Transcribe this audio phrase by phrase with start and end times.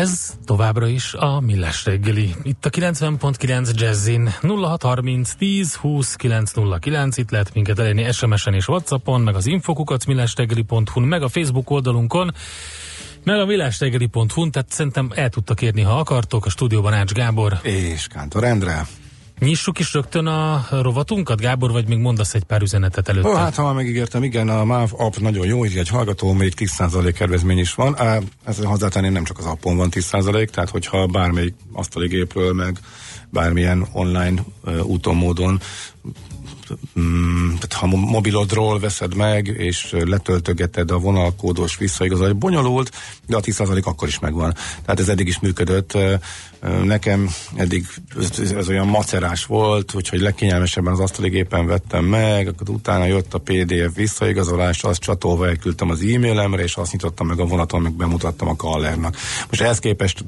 [0.00, 2.34] Ez továbbra is a Millás reggeli.
[2.42, 7.16] Itt a 90.9 Jazzin 0630 10 20 909.
[7.16, 12.34] Itt lehet minket elérni SMS-en és Whatsappon, meg az infokukat millásreggeli.hu, meg a Facebook oldalunkon,
[13.24, 16.46] meg a millásreggeli.hu, tehát szerintem el tudtak érni, ha akartok.
[16.46, 17.58] A stúdióban Ács Gábor.
[17.62, 18.86] És Kántor Endre.
[19.40, 23.36] Nyissuk is rögtön a rovatunkat, Gábor, vagy még mondasz egy pár üzenetet előtte?
[23.36, 27.14] Hát ha már megígértem, igen, a MÁV app nagyon jó, így egy hallgató, még 10%
[27.16, 27.96] kedvezmény is van.
[28.44, 32.78] Ez hozzátenni nem csak az appon van 10%, tehát hogyha bármelyik asztali gépről, meg
[33.30, 34.42] bármilyen online
[34.82, 35.60] úton, módon
[37.00, 42.90] mm, tehát ha mobilodról veszed meg, és letöltögeted a vonalkódos visszaigazolás, bonyolult,
[43.26, 44.54] de a 10% akkor is megvan.
[44.84, 45.98] Tehát ez eddig is működött.
[46.84, 47.86] Nekem eddig
[48.56, 53.38] ez, olyan macerás volt, úgyhogy legkényelmesebben az asztali gépen vettem meg, akkor utána jött a
[53.38, 58.48] PDF visszaigazolás, azt csatolva elküldtem az e-mailemre, és azt nyitottam meg a vonaton, meg bemutattam
[58.48, 59.16] a kallernak.
[59.48, 60.24] Most ehhez képest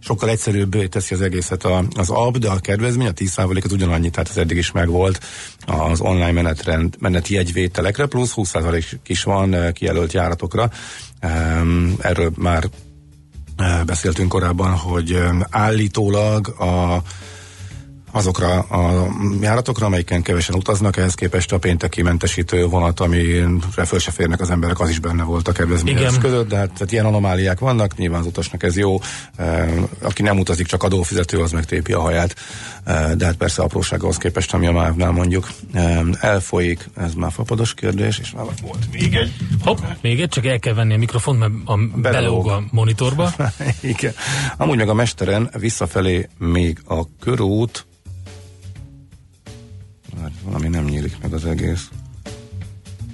[0.00, 4.28] sokkal egyszerűbb teszi az egészet az app, de a kedvezmény, a 10% az ugyanannyi, tehát
[4.28, 5.20] ez eddig is megvolt
[5.66, 10.70] az online menetrend, meneti jegyvételekre, plusz 20% is van kijelölt járatokra.
[11.98, 12.68] Erről már
[13.86, 15.18] beszéltünk korábban, hogy
[15.50, 17.02] állítólag a
[18.16, 19.06] azokra a
[19.40, 23.48] járatokra, amelyiken kevesen utaznak, ehhez képest a pénteki mentesítő vonat, amire
[23.84, 26.92] föl se férnek az emberek, az is benne volt a kedvezményes között, de hát tehát
[26.92, 28.98] ilyen anomáliák vannak, nyilván az utasnak ez jó,
[29.36, 29.68] e,
[30.02, 32.34] aki nem utazik, csak adófizető, az megtépi a haját,
[32.84, 37.74] e, de hát persze aprósághoz képest, ami a MÁV-nál mondjuk e, elfolyik, ez már fapados
[37.74, 39.32] kérdés, és már volt még egy.
[39.62, 43.32] Hopp, még egy, csak el kell venni a mikrofont, mert a belóg a monitorba.
[43.80, 44.12] Igen.
[44.56, 47.86] Amúgy meg a mesteren visszafelé még a körút,
[50.20, 51.88] már valami nem nyílik meg az egész.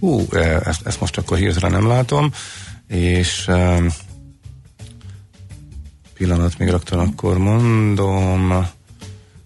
[0.00, 2.32] Hú, e, ezt, ezt most akkor hirtelen nem látom,
[2.86, 3.86] és um,
[6.14, 8.66] pillanat, még rögtön akkor mondom,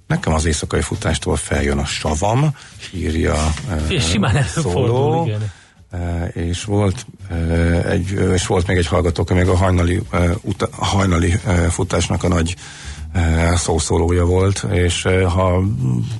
[0.06, 2.56] nekem az éjszakai futástól feljön a savam,
[2.94, 5.52] írja uh, és simán szóló, igen.
[5.92, 10.68] Uh, és volt uh, egy, és volt még egy hallgató, még a hajnali, uh, uta,
[10.70, 11.40] hajnali
[11.70, 12.56] futásnak a nagy
[13.54, 15.62] szószólója volt, és eh, ha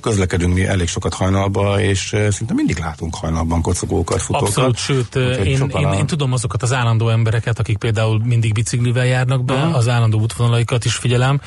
[0.01, 4.47] közlekedünk mi elég sokat hajnalba, és eh, szinte mindig látunk hajnalban kocogókat, futókat.
[4.47, 5.95] Abszolút, sőt, én, én, a...
[5.95, 9.75] én tudom azokat az állandó embereket, akik például mindig biciklivel járnak be, uh-huh.
[9.75, 11.41] az állandó útvonalaikat is figyelem,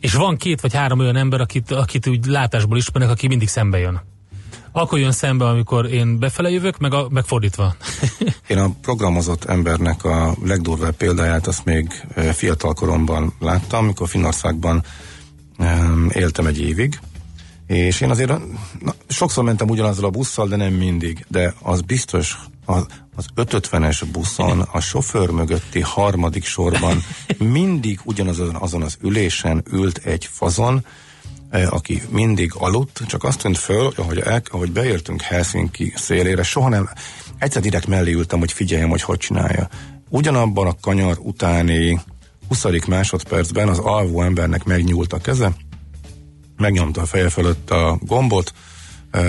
[0.00, 3.78] és van két vagy három olyan ember, akit, akit úgy látásból ismernek, aki mindig szembe
[3.78, 4.00] jön.
[4.72, 7.74] Akkor jön szembe, amikor én befele jövök, meg, a, meg fordítva.
[8.48, 11.92] én a programozott embernek a legdurvább példáját azt még
[12.32, 14.84] fiatal koromban láttam, amikor Finnországban
[15.58, 16.98] um, éltem egy évig,
[17.66, 18.30] és én azért
[18.80, 22.86] na, sokszor mentem ugyanazzal a busszal, de nem mindig, de az biztos, az,
[23.16, 27.02] az 550-es buszon a sofőr mögötti harmadik sorban
[27.38, 30.84] mindig ugyanazon azon az ülésen ült egy fazon,
[31.50, 36.88] aki mindig aludt, csak azt tűnt föl, hogy el, ahogy beértünk Helsinki szélére, soha nem,
[37.38, 39.68] egyszer direkt mellé ültem, hogy figyeljem, hogy hogy csinálja.
[40.08, 42.00] Ugyanabban a kanyar utáni
[42.48, 42.64] 20.
[42.86, 45.52] másodpercben az alvó embernek megnyúlt a keze,
[46.56, 48.52] megnyomta a feje fölött a gombot,
[49.10, 49.20] e,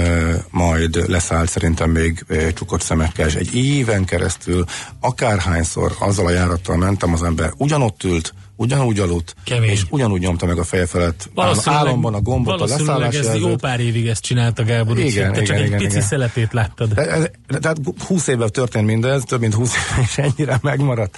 [0.50, 4.66] majd leszállt szerintem még e, csukott szemekkel, és egy éven keresztül
[5.00, 9.70] akárhányszor azzal a járattal mentem, az ember ugyanott ült, ugyanúgy aludt, Kemény.
[9.70, 11.30] és ugyanúgy nyomta meg a feje felett
[11.66, 15.34] álomban a gombot a leszállás ez jó pár évig ezt csinálta Gábor, igen, te igen,
[15.34, 16.02] csak igen, egy igen, pici igen.
[16.02, 16.94] szeletét láttad.
[16.94, 17.78] De, de, tehát
[18.08, 21.18] 20 évvel történt mindez, több mint 20 év, és ennyire megmaradt.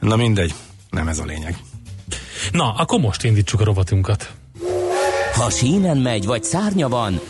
[0.00, 0.54] Na mindegy,
[0.90, 1.56] nem ez a lényeg.
[2.52, 4.30] Na, akkor most indítsuk a rovatunkat.
[5.34, 7.20] Ha sínen megy, vagy szárnya van,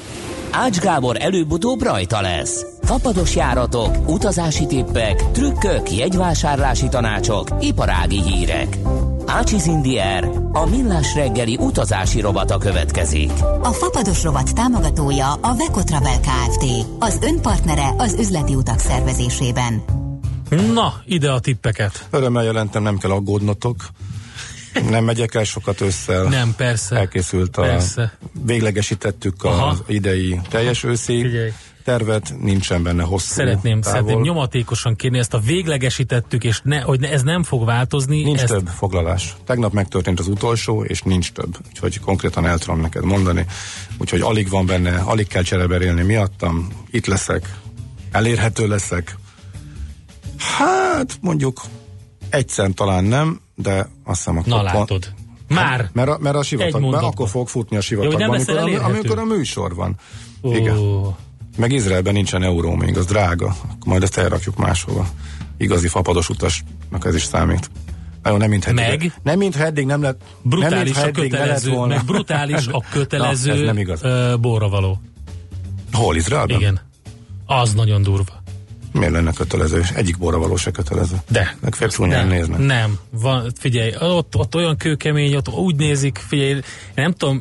[0.51, 2.67] Ács Gábor előbb-utóbb rajta lesz.
[2.83, 8.79] Fapados járatok, utazási tippek, trükkök, jegyvásárlási tanácsok, iparági hírek.
[9.27, 13.31] Ácsiz Indier, a millás reggeli utazási rovata következik.
[13.63, 16.65] A Fapados rovat támogatója a Vekotravel Kft.
[16.99, 19.83] Az önpartnere az üzleti utak szervezésében.
[20.73, 22.07] Na, ide a tippeket.
[22.11, 23.77] Örömmel jelentem, nem kell aggódnotok.
[24.91, 26.23] Nem megyek el sokat össze.
[26.23, 26.97] Nem, persze.
[26.97, 27.63] Elkészült a...
[27.63, 28.19] Persze.
[28.45, 29.67] Véglegesítettük Aha.
[29.67, 31.27] az idei teljes őszi
[31.85, 34.01] tervet, nincsen benne hosszú Szeretném, távol.
[34.01, 38.23] szeretném nyomatékosan kérni, ezt a véglegesítettük, és ne, hogy ne, ez nem fog változni.
[38.23, 39.37] Nincs ezt, több foglalás.
[39.45, 41.57] Tegnap megtörtént az utolsó, és nincs több.
[41.69, 43.47] Úgyhogy konkrétan el tudom neked mondani.
[43.99, 46.69] Úgyhogy alig van benne, alig kell csereberélni miattam.
[46.91, 47.59] Itt leszek,
[48.11, 49.17] elérhető leszek.
[50.39, 51.61] Hát, mondjuk
[52.29, 54.53] egyszer talán nem, de azt hiszem akkor...
[54.53, 55.13] Na látod.
[55.49, 55.91] Már.
[55.93, 57.11] Mert a, mert a sivatagban, mondatban.
[57.11, 59.97] akkor fog futni a sivatagban, amikor, amikor a műsor van.
[60.43, 60.77] Ó, Igen.
[61.57, 63.47] Meg Izraelben nincsen euró még, az drága.
[63.47, 65.09] Akkor majd ezt elrakjuk máshova.
[65.57, 67.71] Igazi fapados utasnak ez is számít.
[68.23, 68.77] Na jó, nem mint eddig.
[68.77, 69.13] Meg?
[69.23, 70.21] Nem mintha eddig nem lett.
[70.21, 71.95] nem, Brutális mintha a eddig lett kötelező, volna.
[71.95, 74.03] meg brutális a Na, kötelező ez nem igaz.
[74.03, 75.01] ö, borravaló.
[75.93, 76.57] Hol Izraelben?
[76.59, 76.81] Igen.
[77.47, 78.43] Az nagyon durva.
[78.93, 79.79] Miért lenne kötelező?
[79.79, 81.17] És egyik borra való se kötelező.
[81.29, 81.57] De.
[81.89, 82.59] Szúnyán nem, néznek.
[82.59, 86.61] nem, van, figyelj, ott, ott olyan kőkemény, ott úgy nézik, figyelj,
[86.95, 87.41] nem tudom,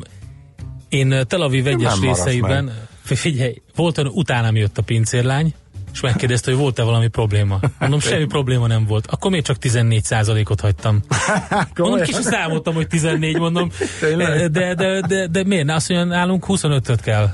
[0.89, 2.71] én Tel Aviv egyes Nem részeiben,
[3.03, 5.53] figyelj, volt olyan, utánam jött a pincérlány,
[5.93, 7.59] és megkérdezte, hogy volt-e valami probléma.
[7.79, 9.07] Mondom, semmi probléma nem volt.
[9.07, 11.01] Akkor még csak 14%-ot hagytam.
[11.75, 13.71] Mondom, kicsit számoltam, hogy 14, mondom.
[14.17, 15.69] De, de, de, de miért?
[15.69, 17.29] Azt mondja, nálunk 25-öt kell.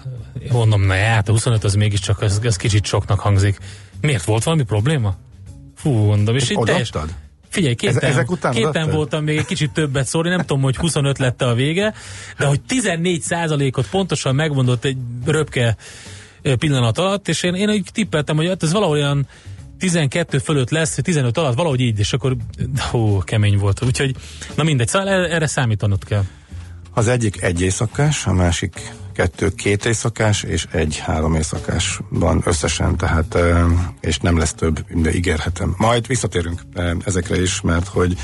[0.51, 3.57] Mondom, na hát a 25 az mégiscsak, ez, ez kicsit soknak hangzik.
[4.01, 5.15] Miért volt valami probléma?
[5.75, 6.89] Fú, mondom, és itt teljes?
[7.49, 11.17] Figyelj, képen, ezek után képen voltam még egy kicsit többet szólni, nem tudom, hogy 25
[11.17, 11.93] lett a vége,
[12.37, 15.75] de hogy 14 ot pontosan megmondott egy röpke
[16.57, 19.27] pillanat alatt, és én, én úgy tippeltem, hogy hát ez valahol olyan
[19.79, 22.35] 12 fölött lesz, vagy 15 alatt, valahogy így, és akkor
[22.91, 23.83] hú, kemény volt.
[23.83, 24.15] Úgyhogy,
[24.55, 26.23] na mindegy, szóval erre számítanod kell.
[26.93, 32.97] Az egyik egy éjszakás, a másik kettő két éjszakás, és egy három éjszakás van összesen,
[32.97, 33.65] tehát, eh,
[34.01, 35.75] és nem lesz több, de ígérhetem.
[35.77, 36.61] Majd visszatérünk
[37.05, 38.17] ezekre is, mert hogy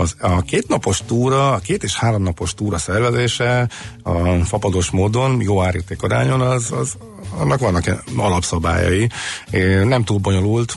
[0.00, 3.68] az, a két napos túra, a két és három napos túra szervezése
[4.02, 6.96] a fapados módon, jó árérték arányon, az, az
[7.38, 9.08] annak vannak alapszabályai.
[9.84, 10.76] Nem túl bonyolult,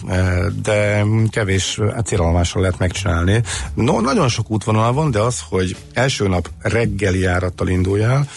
[0.62, 3.42] de kevés hát célállomással lehet megcsinálni.
[3.74, 8.28] No, nagyon sok útvonal van, de az, hogy első nap reggeli járattal induljál,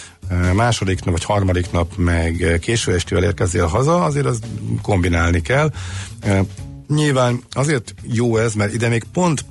[0.54, 4.40] második nap vagy harmadik nap meg késő estével érkezzél haza, azért az
[4.82, 5.70] kombinálni kell.
[6.88, 9.44] Nyilván azért jó ez, mert ide még pont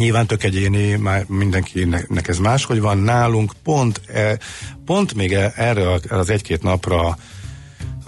[0.00, 2.98] Nyilván tök egyéni, már mindenkinek ez máshogy van.
[2.98, 4.38] Nálunk pont, e,
[4.84, 7.18] pont még e- erre az egy-két napra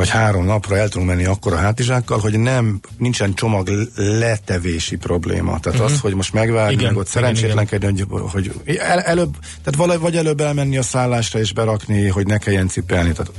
[0.02, 5.60] vagy három napra el tudunk menni akkor a hátizsákkal, hogy nem, nincsen csomag letevési probléma.
[5.60, 5.94] Tehát uh-huh.
[5.94, 10.16] az, hogy most megvárni, Igen, meg ott szerencsétlenkedni, hogy, hogy el, előbb, tehát vala, vagy
[10.16, 13.12] előbb elmenni a szállásra és berakni, hogy ne kelljen cipelni.
[13.12, 13.32] Tehát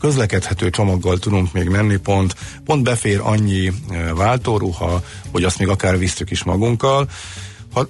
[0.00, 2.34] közlekedhető csomaggal tudunk még menni, pont,
[2.64, 5.02] pont befér annyi e, váltóruha,
[5.32, 7.08] hogy azt még akár visszük is magunkkal.
[7.72, 7.86] Ha,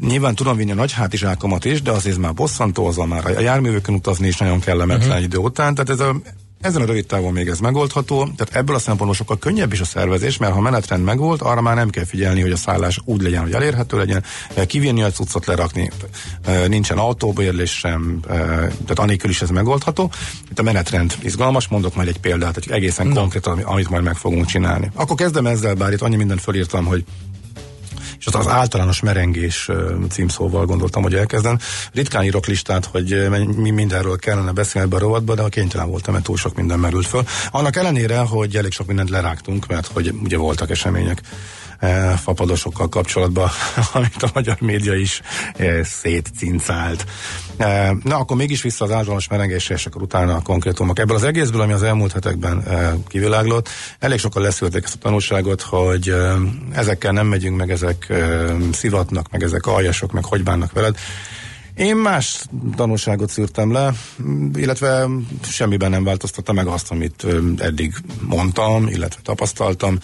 [0.00, 3.94] Nyilván tudom vinni a nagy hátizsákomat is, de azért már bosszantó, azzal már a járművőkön
[3.94, 5.24] utazni is nagyon kellemetlen uh-huh.
[5.24, 5.74] idő után.
[5.74, 6.16] Tehát ez a,
[6.60, 9.84] ezen a rövid távon még ez megoldható, tehát ebből a szempontból sokkal könnyebb is a
[9.84, 13.42] szervezés, mert ha menetrend megvolt, arra már nem kell figyelni, hogy a szállás úgy legyen,
[13.42, 14.24] hogy elérhető legyen,
[14.54, 15.90] eh, kivinni a cuccot, lerakni,
[16.44, 20.10] eh, nincsen autóbérlés sem, eh, tehát anélkül is ez megoldható.
[20.50, 23.20] Itt a menetrend izgalmas, mondok majd egy példát, egy egészen Na.
[23.20, 24.90] konkrét, ami- amit majd meg fogunk csinálni.
[24.94, 27.04] Akkor kezdem ezzel, bár itt annyi mindent fölírtam, hogy
[28.18, 29.70] és az, az általános merengés
[30.10, 31.58] címszóval gondoltam, hogy elkezdem.
[31.92, 36.12] Ritkán írok listát, hogy mi mindenről kellene beszélni ebbe a rovatba, de a kénytelen voltam,
[36.12, 37.24] mert túl sok minden merült föl.
[37.50, 41.22] Annak ellenére, hogy elég sok mindent lerágtunk, mert hogy ugye voltak események
[42.16, 43.50] fapadosokkal kapcsolatban,
[43.92, 45.20] amit a magyar média is
[45.56, 47.06] e, szétcincált.
[47.56, 50.98] E, na, akkor mégis vissza az általános merengésre, és akkor utána a konkrétumok.
[50.98, 55.62] Ebből az egészből, ami az elmúlt hetekben e, kiviláglott, elég sokan leszűrték ezt a tanulságot,
[55.62, 56.34] hogy e,
[56.72, 60.96] ezekkel nem megyünk, meg ezek e, szivatnak, meg ezek aljasok, meg hogy bánnak veled.
[61.76, 62.44] Én más
[62.76, 63.92] tanulságot szűrtem le,
[64.54, 65.08] illetve
[65.42, 67.26] semmiben nem változtatta meg azt, amit
[67.58, 69.98] eddig mondtam, illetve tapasztaltam.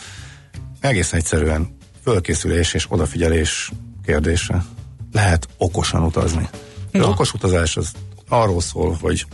[0.83, 3.73] Egészen egyszerűen fölkészülés és odafigyelés
[4.05, 4.65] kérdése.
[5.13, 6.49] Lehet okosan utazni.
[6.93, 7.09] Az Na.
[7.09, 7.93] okos utazás az
[8.29, 9.27] arról szól, hogy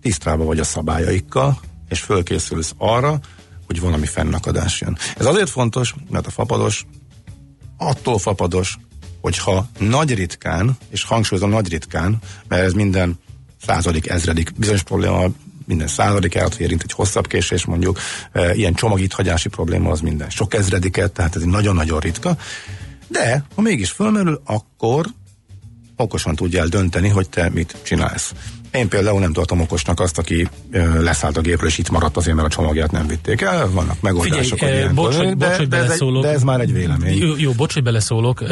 [0.00, 3.20] tisztában vagy a szabályaikkal, és fölkészülsz arra,
[3.66, 4.98] hogy valami fennakadás jön.
[5.16, 6.86] Ez azért fontos, mert a fapados
[7.76, 8.78] attól fapados,
[9.20, 13.18] hogyha nagy ritkán, és hangsúlyozom nagy ritkán, mert ez minden
[13.66, 15.26] századik, ezredik bizonyos probléma,
[15.68, 17.98] minden századik állat érint egy hosszabb késés mondjuk,
[18.32, 22.36] e, ilyen csomagíthagyási probléma az minden sok ezrediket, tehát ez nagyon-nagyon ritka,
[23.08, 25.06] de ha mégis fölmerül, akkor
[25.96, 28.32] okosan tudjál dönteni, hogy te mit csinálsz.
[28.72, 30.48] Én például nem tartom okosnak azt, aki
[31.00, 33.70] leszállt a gépről, és itt maradt azért, mert a csomagját nem vitték el.
[33.70, 36.22] Vannak megoldások, Figyelj, eh, bocs, hogy- de, bocs, hogy de, ez egy, beleszólok.
[36.22, 37.18] de ez már egy vélemény.
[37.18, 38.42] Jó, jó bocs, hogy beleszólok.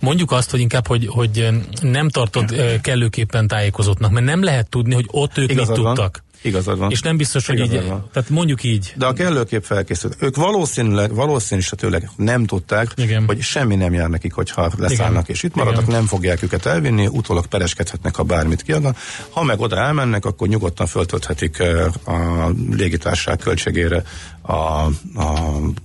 [0.00, 1.48] Mondjuk azt, hogy inkább, hogy, hogy
[1.80, 5.94] nem tartod kellőképpen tájékozottnak, mert nem lehet tudni, hogy ott ők Igazad mit van.
[6.42, 6.90] Igazad van.
[6.90, 8.08] És nem biztos, hogy Igazad így, van.
[8.12, 8.92] tehát mondjuk így.
[8.96, 10.16] De a kellőképp felkészült.
[10.20, 13.24] Ők valószínűleg, valószínűsítőleg nem tudták, Igen.
[13.26, 15.34] hogy semmi nem jár nekik, hogyha leszállnak Igen.
[15.34, 15.94] és itt maradnak, Igen.
[15.94, 18.96] nem fogják őket elvinni, utólag pereskedhetnek, ha bármit kiadnak.
[19.30, 21.62] Ha meg oda elmennek, akkor nyugodtan föltölthetik
[22.04, 24.02] a légitársaság költségére
[24.40, 24.90] a, a,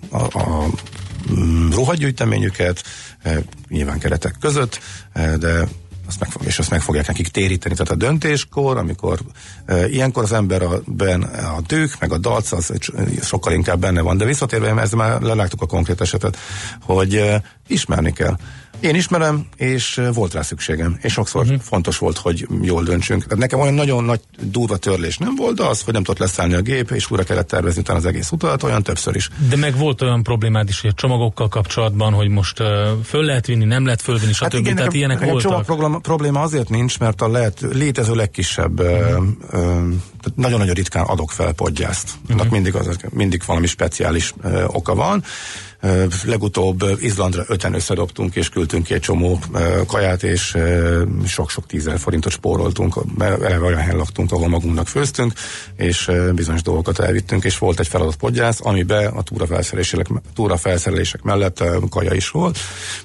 [0.09, 0.67] a, a
[1.31, 2.83] mm, ruhagyűjteményüket,
[3.69, 4.79] nyilván keretek között,
[5.39, 5.67] de
[6.19, 7.75] azt meg, és azt meg fogják nekik téríteni.
[7.75, 9.19] Tehát a döntéskor, amikor
[9.65, 10.81] e, ilyenkor az ember a,
[11.65, 12.73] tők, meg a dac, az
[13.21, 14.17] sokkal inkább benne van.
[14.17, 16.37] De visszatérve, ezzel már leláttuk a konkrét esetet,
[16.81, 18.37] hogy e, ismerni kell.
[18.83, 20.97] Én ismerem, és volt rá szükségem.
[21.01, 21.59] És sokszor uh-huh.
[21.61, 23.23] fontos volt, hogy jól döntsünk.
[23.23, 26.53] Tehát nekem olyan nagyon nagy durva törlés nem volt, de az, hogy nem tudott leszállni
[26.53, 29.29] a gép, és újra kellett tervezni utána az egész utat, olyan többször is.
[29.49, 32.67] De meg volt olyan problémád is, hogy a csomagokkal kapcsolatban, hogy most uh,
[33.03, 34.43] föl lehet vinni, nem lehet fölvinni, stb.
[34.43, 35.65] Hát igen, tehát nekem- ilyenek nekem voltak.
[35.65, 39.25] csomag probléma, azért nincs, mert a lehet, létező legkisebb, uh-huh.
[39.49, 42.09] tehát nagyon-nagyon ritkán adok fel podgyászt.
[42.21, 42.39] Uh-huh.
[42.39, 45.23] Annak mindig, az, mindig valami speciális ö, oka van.
[46.25, 49.39] Legutóbb Izlandra öten összedobtunk, és küldtünk ki egy csomó
[49.87, 50.57] kaját, és
[51.25, 55.33] sok-sok tízezer forintot spóroltunk, mert eleve olyan helyen laktunk, ahol magunknak főztünk,
[55.75, 62.13] és bizonyos dolgokat elvittünk, és volt egy feladott podgyász, amiben a túrafelszerelések, túrafelszerelések mellett kaja
[62.13, 62.57] is volt,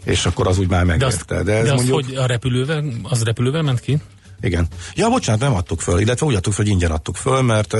[0.04, 1.42] és akkor az úgy már De azt, megérte.
[1.52, 2.04] de, ez de azt mondjuk...
[2.04, 3.98] hogy a repülővel, az repülővel ment ki?
[4.40, 4.66] Igen.
[4.94, 7.74] Ja, bocsánat, nem adtuk föl, illetve úgy adtuk föl, hogy ingyen adtuk föl, mert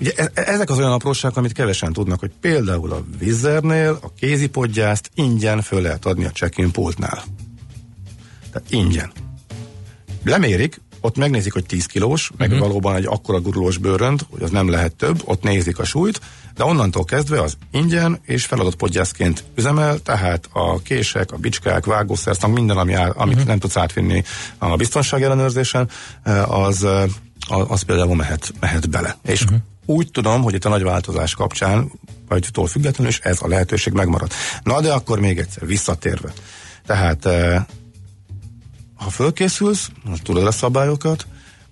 [0.00, 4.12] ugye e- e- ezek az olyan apróságok, amit kevesen tudnak, hogy például a Vizernél a
[4.18, 7.22] kézipodgyászt ingyen föl lehet adni a check-in pultnál.
[8.52, 9.12] Tehát ingyen.
[10.24, 12.58] Lemérik, ott megnézik, hogy 10 kilós, meg Mhm.
[12.58, 16.20] valóban egy akkora gurulós bőrönd, hogy az nem lehet több, ott nézik a súlyt,
[16.54, 22.52] de onnantól kezdve az ingyen és feladott podgyászként üzemel, tehát a kések, a bicskák, vágószerszak,
[22.52, 23.46] minden, ami áll, amit Mhm.
[23.46, 24.22] nem tudsz átvinni
[24.58, 25.88] a biztonság ellenőrzésen,
[26.46, 26.86] az,
[27.68, 29.16] az például mehet, mehet bele.
[29.22, 29.54] És Mhm.
[29.86, 31.92] úgy tudom, hogy itt a nagy változás kapcsán,
[32.28, 34.32] vagy tól függetlenül is ez a lehetőség megmarad.
[34.62, 36.32] Na de akkor még egyszer, visszatérve.
[36.86, 37.64] Tehát eh,
[38.94, 41.26] ha fölkészülsz, most tudod a szabályokat,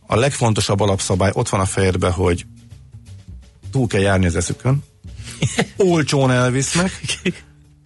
[0.06, 2.46] a legfontosabb alapszabály ott van a fejedben, hogy
[3.70, 4.82] túl kell járni az eszükön,
[5.76, 7.00] olcsón elvisznek,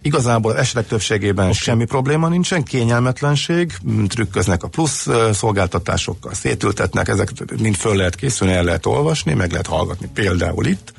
[0.05, 1.57] Igazából esetek többségében okay.
[1.57, 8.53] semmi probléma nincsen, kényelmetlenség, m, trükköznek a plusz szolgáltatásokkal, szétültetnek, ezek mind föl lehet készülni,
[8.53, 10.93] el lehet olvasni, meg lehet hallgatni, például itt.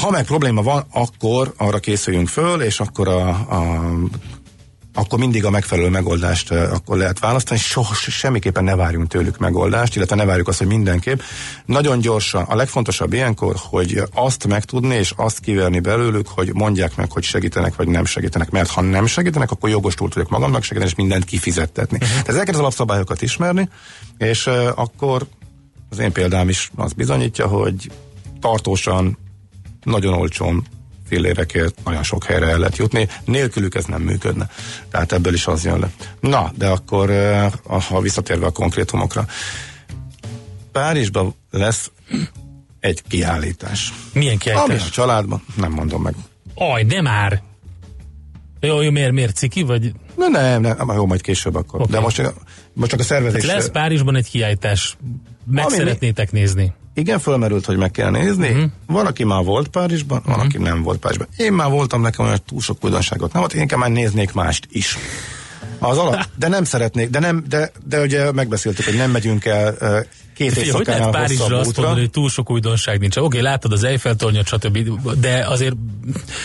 [0.00, 3.92] Ha meg probléma van, akkor arra készüljünk föl, és akkor a, a
[4.94, 10.16] akkor mindig a megfelelő megoldást akkor lehet választani, soha semmiképpen ne várjunk tőlük megoldást, illetve
[10.16, 11.20] ne várjuk azt, hogy mindenképp.
[11.64, 17.12] Nagyon gyorsan, a legfontosabb ilyenkor, hogy azt megtudni és azt kiverni belőlük, hogy mondják meg,
[17.12, 20.90] hogy segítenek vagy nem segítenek, mert ha nem segítenek, akkor jogos túl tudok magamnak segíteni,
[20.90, 21.96] és mindent kifizettetni.
[21.96, 22.10] Uh-huh.
[22.10, 23.68] Tehát ezeket az alapszabályokat ismerni,
[24.18, 25.26] és uh, akkor
[25.90, 27.90] az én példám is azt bizonyítja, hogy
[28.40, 29.18] tartósan,
[29.84, 30.66] nagyon olcsón
[31.10, 34.48] fillérekért nagyon sok helyre el lehet jutni, nélkülük ez nem működne.
[34.90, 35.90] Tehát ebből is az jön le.
[36.20, 37.50] Na, de akkor, eh,
[37.88, 39.26] ha visszatérve a konkrétumokra,
[40.72, 41.90] Párizsban lesz
[42.80, 43.92] egy kiállítás.
[44.12, 44.86] Milyen Ami kiállítás?
[44.86, 46.14] a családban, nem mondom meg.
[46.54, 47.42] Aj, de már!
[48.60, 51.80] Jó, jó, miért, miért ciki, vagy Na nem, nem, jó, majd később akkor.
[51.80, 51.90] Oké.
[51.92, 52.40] De most, csak-
[52.72, 53.44] most csak a szervezés.
[53.46, 54.96] lesz Párizsban egy kiállítás,
[55.44, 56.72] meg Ami mi- szeretnétek nézni.
[57.00, 58.48] Igen, fölmerült, hogy meg kell nézni.
[58.48, 58.70] Uh-huh.
[58.86, 61.28] Van, aki már volt Párizsban, van, aki nem volt Párizsban.
[61.36, 64.68] Én már voltam, nekem olyan túl sok újdonságot nem volt, én inkább már néznék mást
[64.70, 64.96] is.
[65.80, 69.76] Az alap, de nem szeretnék, de nem, de, de ugye megbeszéltük, hogy nem megyünk el
[70.40, 71.82] két Figyelj, hogy lehet Párizsra azt útra.
[71.82, 73.16] mondani, hogy túl sok újdonság nincs.
[73.16, 74.78] Oké, látod az Eiffel tornyot, stb.
[75.20, 75.74] De azért,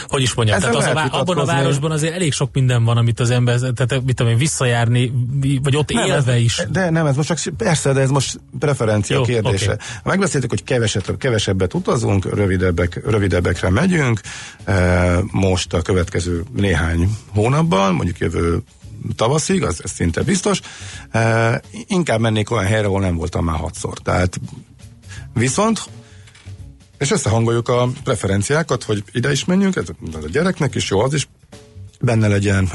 [0.08, 2.98] hogy is mondjam, Ezzel tehát az a, abban a városban azért elég sok minden van,
[2.98, 5.12] amit az ember, tehát mit tudom én, visszajárni,
[5.63, 6.62] vagy ott Nem, élve ez, is.
[6.72, 9.72] De nem, ez most csak, persze, de ez most preferencia Jó, kérdése.
[9.72, 9.84] oké.
[10.04, 14.20] Megbeszéltük, hogy keveset, kevesebbet utazunk, rövidebbek, rövidebbekre megyünk,
[15.32, 18.63] most a következő néhány hónapban, mondjuk jövő
[19.16, 20.62] tavaszig, az, ez szinte biztos,
[21.12, 23.98] e, inkább mennék olyan helyre, ahol nem voltam már hatszor.
[23.98, 24.40] Tehát
[25.34, 25.90] viszont
[26.98, 31.28] és összehangoljuk a preferenciákat, hogy ide is menjünk, ez a gyereknek is jó, az is
[32.02, 32.70] benne legyen,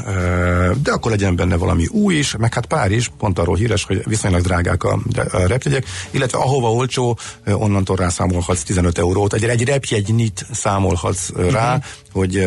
[0.83, 4.41] de akkor legyen benne valami új is, meg hát Párizs, pont arról híres, hogy viszonylag
[4.41, 4.99] drágák a,
[5.31, 11.83] repjegyek, illetve ahova olcsó, onnantól rászámolhatsz 15 eurót, egy, egy repjegynyit számolhatsz rá, uh-huh.
[12.13, 12.37] hogy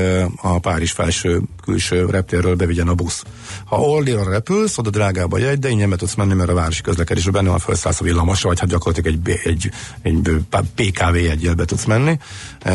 [0.43, 3.23] a Párizs felső külső reptérről bevigyen a busz.
[3.65, 6.83] Ha Orlira repülsz, oda drágább a jegy, de ingyen be tudsz menni, mert a városi
[6.83, 9.71] közlekedésben benne van, felszállsz a villamosra, vagy hát gyakorlatilag egy, egy,
[10.03, 10.31] egy
[10.75, 12.19] PKV jegyel be tudsz menni,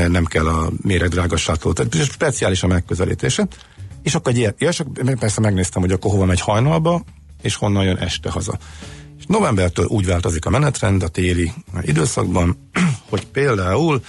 [0.08, 3.48] nem kell a méregdrága shuttle, tehát speciális a megközelítése.
[4.04, 7.04] És akkor egy ilyen, ja, és akkor persze megnéztem, hogy akkor hova megy hajnalba,
[7.42, 8.58] és honnan jön este haza.
[9.18, 11.52] És novembertől úgy változik a menetrend a téli
[11.82, 12.70] időszakban,
[13.10, 14.02] hogy például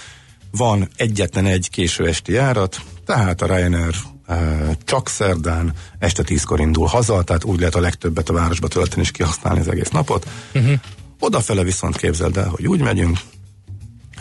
[0.51, 3.95] van egyetlen egy késő esti járat, tehát a Ryanair
[4.83, 9.11] csak szerdán este tízkor indul haza, tehát úgy lehet a legtöbbet a városba tölteni és
[9.11, 10.27] kihasználni az egész napot.
[10.53, 10.79] Uh-huh.
[11.19, 13.19] Odafele viszont képzeld el, hogy úgy megyünk,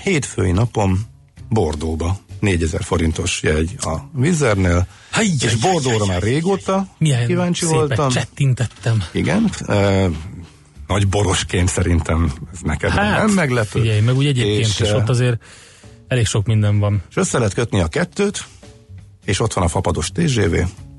[0.03, 1.01] hétfői napom
[1.49, 4.87] Bordóba 4000 forintos jegy a Vizernél,
[5.41, 8.11] és Bordóra már régóta Milyen kíváncsi voltam.
[8.11, 9.03] csettintettem.
[9.13, 10.09] Igen, e,
[10.87, 13.81] nagy borosként szerintem ez neked hát, nem meglepő.
[13.81, 15.43] Figyelj, meg úgy egyébként és, is ott azért
[16.09, 17.03] elég sok minden van.
[17.11, 18.45] És össze lehet kötni a kettőt,
[19.25, 20.55] és ott van a fapados TGV,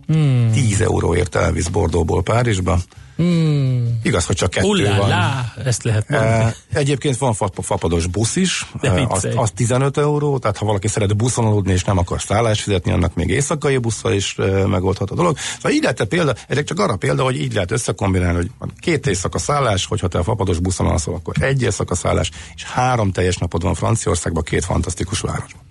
[0.08, 0.51] hmm.
[0.51, 2.77] 10 euróért elvisz Bordóból Párizsba,
[3.22, 4.00] Hmm.
[4.03, 5.10] Igaz, hogy csak kettő Ullá, van.
[5.10, 6.34] Lá, ezt lehet mondani.
[6.34, 11.17] E, egyébként van fapados busz is, e, az, az 15 euró, tehát ha valaki szeret
[11.17, 15.38] buszon aludni és nem akar szállást fizetni, annak még éjszakai busszal is e, megoldható dolog.
[15.55, 19.08] Szóval így lehet példa, ezek csak arra példa, hogy így lehet összekombinálni, hogy van két
[19.08, 23.38] éjszaka szállás, hogyha te a fapados buszon alszol, akkor egy éjszaka szállás, és három teljes
[23.38, 25.62] napod van Franciaországban, két fantasztikus városban.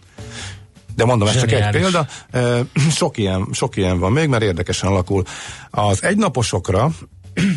[1.01, 2.07] De mondom, ez csak egy példa.
[3.01, 5.23] Sok ilyen, sok ilyen van még, mert érdekesen alakul.
[5.71, 6.91] Az egynaposokra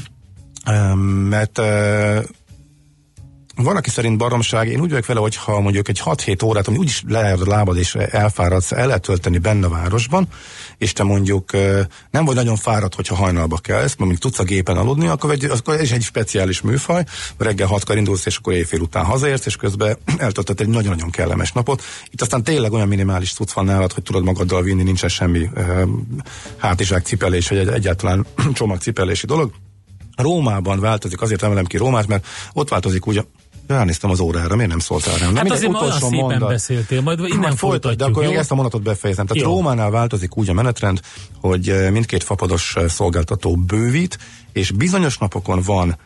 [1.30, 1.62] mert
[3.56, 6.78] van, aki szerint baromság, én úgy vagyok vele, hogy ha mondjuk egy 6-7 órát, ami
[6.78, 10.28] úgyis lehet a lábad és elfáradsz, el lehet tölteni benne a városban,
[10.78, 11.52] és te mondjuk
[12.12, 15.80] nem vagy nagyon fáradt, hogyha hajnalba kelsz, mert tudsz a gépen aludni, akkor, egy, akkor
[15.80, 17.04] ez egy speciális műfaj,
[17.38, 21.84] reggel hatkor indulsz, és akkor éjfél után hazaérsz, és közben eltöltött egy nagyon-nagyon kellemes napot.
[22.10, 25.50] Itt aztán tényleg olyan minimális cucc van nálad, hogy tudod magaddal vinni, nincsen semmi
[26.58, 29.52] hátizsák cipelés, vagy egy, egyáltalán csomagcipelési dolog
[30.16, 33.26] Rómában változik, azért emelem ki Rómát, mert ott változik úgy
[33.68, 35.36] Ránéztem az órára, miért nem szóltál rám?
[35.36, 36.50] Hát azért olyan szépen mondat.
[36.50, 38.32] beszéltél, majd innen majd folytatjuk, De akkor jó?
[38.32, 39.26] ezt a mondatot befejezem.
[39.26, 39.50] Tehát jó.
[39.50, 41.00] Rómánál változik úgy a menetrend,
[41.42, 44.18] hogy eh, mindkét fapados eh, szolgáltató bővít,
[44.52, 45.98] és bizonyos napokon van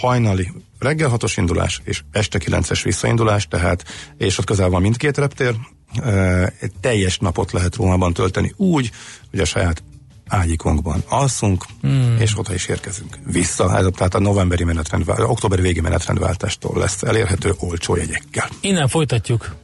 [0.00, 3.84] hajnali reggel hatos indulás és este kilences visszaindulás, tehát
[4.16, 5.54] és ott közel van mindkét reptér,
[6.02, 8.90] e, teljes napot lehet Rómában tölteni úgy,
[9.30, 9.82] hogy a saját
[10.28, 12.16] ágyikonkban alszunk, hmm.
[12.18, 13.18] és oda is érkezünk.
[13.26, 18.48] Vissza, ez, tehát a novemberi menetrend, októberi végi menetrendváltástól lesz elérhető olcsó jegyekkel.
[18.60, 19.56] Innen folytatjuk.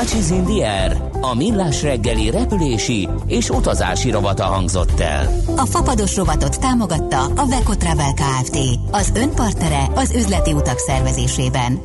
[0.00, 5.42] Ácsiz Indier, a millás reggeli repülési és utazási rovata hangzott el.
[5.56, 8.58] A fapados rovatot támogatta a Veco Travel Kft.
[8.90, 11.80] Az önpartere az üzleti utak szervezésében.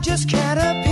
[0.00, 0.89] just can't appear.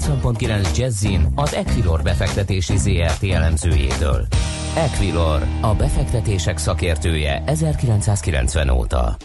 [0.00, 4.26] 90.9 Jazzin az Equilor befektetési ZRT elemzőjétől.
[4.76, 9.16] Equilor, a befektetések szakértője 1990 óta.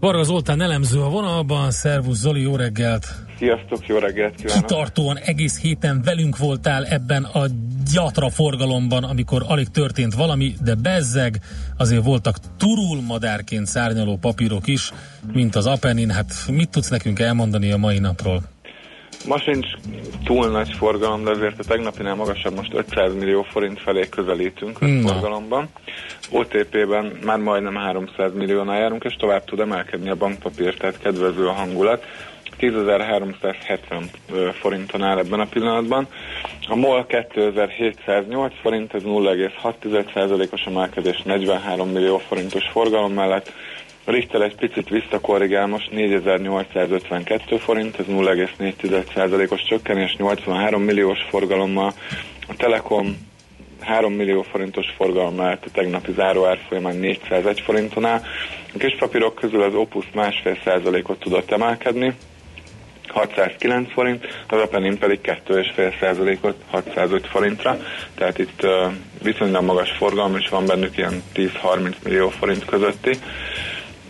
[0.00, 3.06] Varga Zoltán elemző a vonalban, szervusz Zoli, jó reggelt!
[3.38, 4.66] Sziasztok, jó reggelt kívánok!
[4.66, 7.46] Kitartóan egész héten velünk voltál ebben a
[7.92, 11.40] gyatra forgalomban, amikor alig történt valami, de bezzeg,
[11.76, 14.92] azért voltak turul madárként szárnyaló papírok is,
[15.32, 16.10] mint az Apenin.
[16.10, 18.42] Hát mit tudsz nekünk elmondani a mai napról?
[19.26, 19.66] Ma sincs
[20.24, 24.86] túl nagy forgalom, de azért a tegnapinál magasabb, most 500 millió forint felé közelítünk a
[24.86, 25.68] forgalomban.
[26.30, 31.52] OTP-ben már majdnem 300 milliónál járunk, és tovább tud emelkedni a bankpapír, tehát kedvező a
[31.52, 32.04] hangulat.
[32.60, 36.08] 10.370 forinton áll ebben a pillanatban.
[36.68, 43.52] A MOL 2708 forint, ez 0,6%-os emelkedés 43 millió forintos forgalom mellett.
[44.06, 51.92] Richter egy picit visszakorrigál, most 4852 forint, ez 0,4%-os csökkenés, 83 milliós forgalommal.
[52.48, 53.16] A Telekom
[53.80, 58.22] 3 millió forintos forgalom mellett a tegnapi záróár folyamán 401 forinton áll.
[58.74, 62.14] A kispapírok közül az Opus másfél százalékot tudott emelkedni,
[63.08, 67.78] 609 forint, az Apenin pedig 2,5 százalékot 605 forintra,
[68.14, 68.92] tehát itt uh,
[69.22, 73.10] viszonylag magas forgalom, és van bennük ilyen 10-30 millió forint közötti.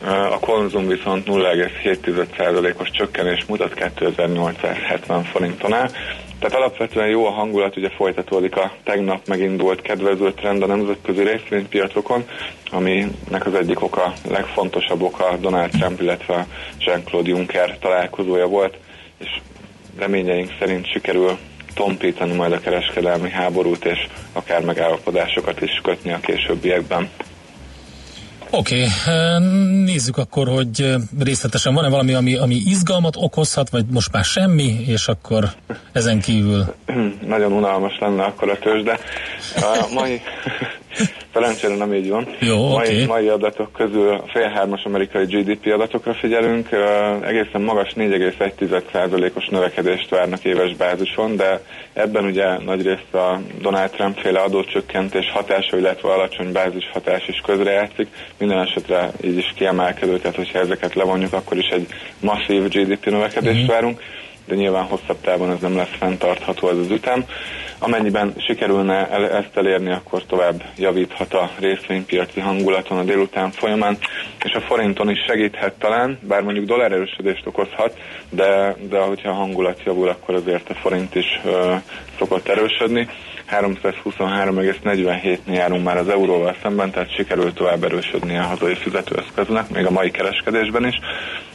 [0.05, 5.91] A konzum viszont 0,7%-os csökkenés mutat 2870 forinton áll.
[6.39, 12.25] Tehát alapvetően jó a hangulat, ugye folytatódik a tegnap megindult kedvező trend a nemzetközi részvénypiacokon,
[12.71, 16.47] aminek az egyik oka, legfontosabb oka Donald Trump, illetve
[16.79, 18.77] Jean-Claude Juncker találkozója volt,
[19.19, 19.29] és
[19.99, 21.39] reményeink szerint sikerül
[21.75, 27.11] tompítani majd a kereskedelmi háborút, és akár megállapodásokat is kötni a későbbiekben.
[28.59, 29.39] Oké, okay.
[29.85, 35.09] nézzük akkor, hogy részletesen van-e valami, ami, ami izgalmat okozhat, vagy most már semmi, és
[35.09, 35.45] akkor
[35.93, 36.65] ezen kívül...
[37.27, 38.99] Nagyon unalmas lenne akkor a tőzs, de
[39.57, 40.21] a mai,
[41.33, 42.27] Szerencsére nem így van.
[42.39, 43.05] Jó, mai, okay.
[43.05, 46.69] mai adatok közül a fél hármas amerikai GDP adatokra figyelünk.
[47.23, 51.61] Egészen magas 4,1%-os növekedést várnak éves bázison, de
[51.93, 58.09] ebben ugye nagyrészt a Donald Trump féle adócsökkentés hatása, illetve alacsony bázis hatás is közrejátszik.
[58.39, 61.87] Minden esetre így is kiemelkedő, tehát hogyha ezeket levonjuk, akkor is egy
[62.21, 63.67] masszív GDP növekedést mm-hmm.
[63.67, 64.01] várunk
[64.47, 67.25] de nyilván hosszabb távon ez nem lesz fenntartható ez az ütem.
[67.79, 73.99] Amennyiben sikerülne el, ezt elérni, akkor tovább javíthat a részvénypiaci hangulaton a délután folyamán,
[74.45, 77.99] és a forinton is segíthet talán, bár mondjuk dollár erősödést okozhat,
[78.31, 81.75] de, de hogyha a hangulat javul, akkor azért a forint is ö,
[82.19, 83.09] szokott erősödni.
[83.51, 89.91] 323,47-nél járunk már az euróval szemben, tehát sikerült tovább erősödni a hazai fizetőeszköznek, még a
[89.91, 90.95] mai kereskedésben is.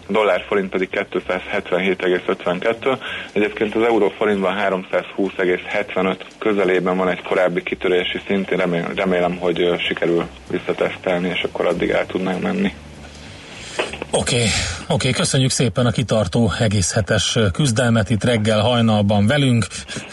[0.07, 2.97] A dollár forint pedig 277,52.
[3.33, 10.25] Egyébként az euró forintban 320,75 közelében van egy korábbi kitörési szint, remélem, remélem hogy sikerül
[10.49, 12.73] visszatesztelni, és akkor addig el tudnánk menni.
[14.13, 14.47] Oké, okay,
[14.81, 19.67] oké, okay, köszönjük szépen a kitartó egész hetes küzdelmet itt reggel hajnalban velünk.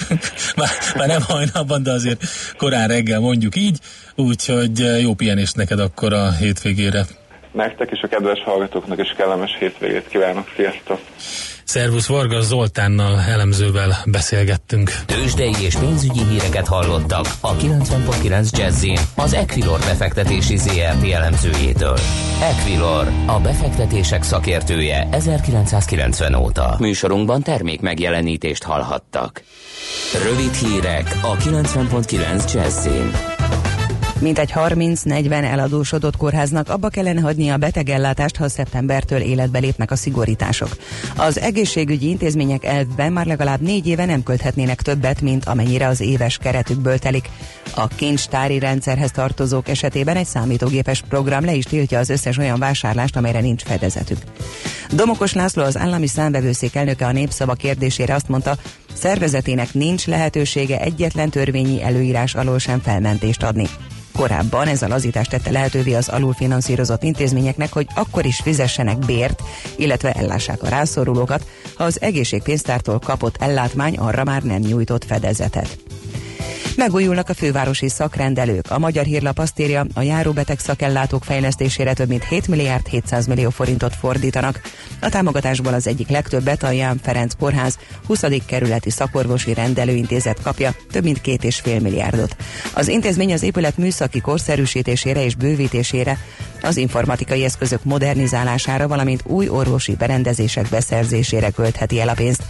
[0.57, 2.25] már, már nem hajnalban, de azért
[2.57, 3.79] korán reggel mondjuk így,
[4.15, 7.07] úgyhogy jó pihenést neked akkor a hétvégére.
[7.53, 10.53] Nektek és a kedves hallgatóknak is kellemes hétvégét kívánok.
[10.57, 11.01] Sziasztok!
[11.69, 14.91] Szervusz Varga Zoltánnal elemzővel beszélgettünk.
[15.07, 21.99] Tőzsdei és pénzügyi híreket hallottak a 90.9 jazz az Equilor befektetési ZRT elemzőjétől.
[22.43, 26.77] Equilor, a befektetések szakértője 1990 óta.
[26.79, 29.43] Műsorunkban termék megjelenítést hallhattak.
[30.29, 32.89] Rövid hírek a 90.9 jazz
[34.21, 40.77] Mintegy 30-40 eladósodott kórháznak abba kellene hagyni a betegellátást, ha szeptembertől életbe lépnek a szigorítások.
[41.17, 46.39] Az egészségügyi intézmények elvben már legalább négy éve nem költhetnének többet, mint amennyire az éves
[46.39, 47.29] keretükből telik.
[47.75, 53.17] A kincstári rendszerhez tartozók esetében egy számítógépes program le is tiltja az összes olyan vásárlást,
[53.17, 54.19] amelyre nincs fedezetük.
[54.93, 58.57] Domokos László az állami számbevőszék elnöke a népszava kérdésére azt mondta,
[58.99, 63.67] szervezetének nincs lehetősége egyetlen törvényi előírás alól sem felmentést adni.
[64.17, 69.43] Korábban ez a lazítás tette lehetővé az alulfinanszírozott intézményeknek, hogy akkor is fizessenek bért,
[69.77, 75.79] illetve ellássák a rászorulókat, ha az egészségpénztártól kapott ellátmány arra már nem nyújtott fedezetet.
[76.77, 78.71] Megújulnak a fővárosi szakrendelők.
[78.71, 83.51] A Magyar Hírlap azt írja, a járóbeteg szakellátók fejlesztésére több mint 7 milliárd 700 millió
[83.51, 84.61] forintot fordítanak.
[85.01, 88.25] A támogatásból az egyik legtöbbet a Ján Ferenc Kórház 20.
[88.47, 92.37] kerületi szakorvosi rendelőintézet kapja, több mint két és fél milliárdot.
[92.75, 96.19] Az intézmény az épület műszaki korszerűsítésére és bővítésére,
[96.63, 102.43] az informatikai eszközök modernizálására, valamint új orvosi berendezések beszerzésére költheti el a pénzt.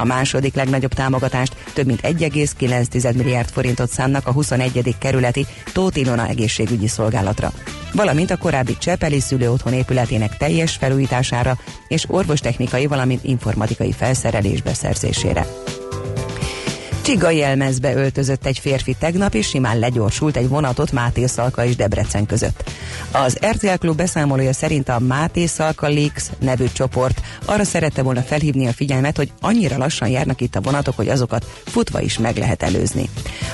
[0.00, 4.96] A második legnagyobb támogatást több mint 1,9 milliárd forintot szánnak a 21.
[4.98, 7.52] kerületi Tóth Ilona egészségügyi szolgálatra,
[7.92, 11.58] valamint a korábbi Csepeli szülőotthon épületének teljes felújítására
[11.88, 15.46] és orvostechnikai, valamint informatikai felszerelés beszerzésére.
[17.10, 22.26] Csiga jelmezbe öltözött egy férfi tegnap, és simán legyorsult egy vonatot Máté Szalka és Debrecen
[22.26, 22.70] között.
[23.12, 28.66] Az RTL Klub beszámolója szerint a Máté Szalka Leaks nevű csoport arra szerette volna felhívni
[28.66, 32.62] a figyelmet, hogy annyira lassan járnak itt a vonatok, hogy azokat futva is meg lehet
[32.62, 33.08] előzni.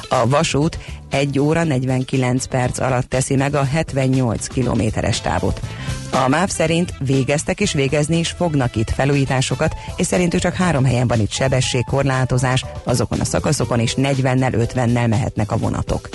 [0.08, 0.78] A vasút
[1.10, 5.60] 1 óra 49 perc alatt teszi meg a 78 kilométeres távot.
[6.10, 11.06] A MÁV szerint végeztek és végezni is fognak itt felújításokat, és szerintük csak három helyen
[11.06, 16.08] van itt sebességkorlátozás, azokon a szakaszokon is 40-nel, 50-nel mehetnek a vonatok.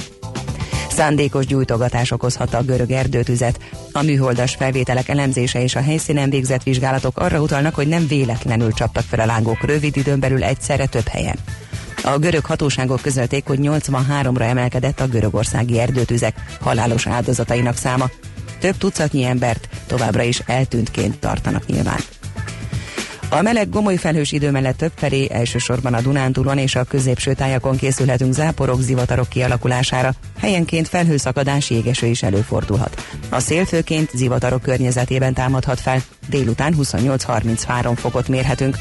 [0.90, 3.60] Szándékos gyújtogatás okozhatta a görög erdőtüzet.
[3.92, 9.04] A műholdas felvételek elemzése és a helyszínen végzett vizsgálatok arra utalnak, hogy nem véletlenül csaptak
[9.04, 11.36] fel a lángok rövid időn belül egyszerre több helyen.
[12.04, 18.10] A görög hatóságok közölték, hogy 83-ra emelkedett a görögországi erdőtüzek halálos áldozatainak száma.
[18.62, 22.00] Több tucatnyi embert továbbra is eltűntként tartanak nyilván.
[23.30, 27.78] A meleg gomoly felhős idő mellett több felé, elsősorban a Dunántúlon és a középső tájakon
[27.78, 30.14] készülhetünk záporok, zivatarok kialakulására.
[30.40, 33.06] Helyenként felhőszakadás, jégeső is előfordulhat.
[33.30, 38.78] A szél főként zivatarok környezetében támadhat fel, délután 28-33 fokot mérhetünk.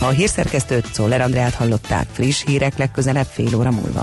[0.00, 4.02] A hírszerkesztőt Szoller Andrát hallották friss hírek legközelebb fél óra múlva.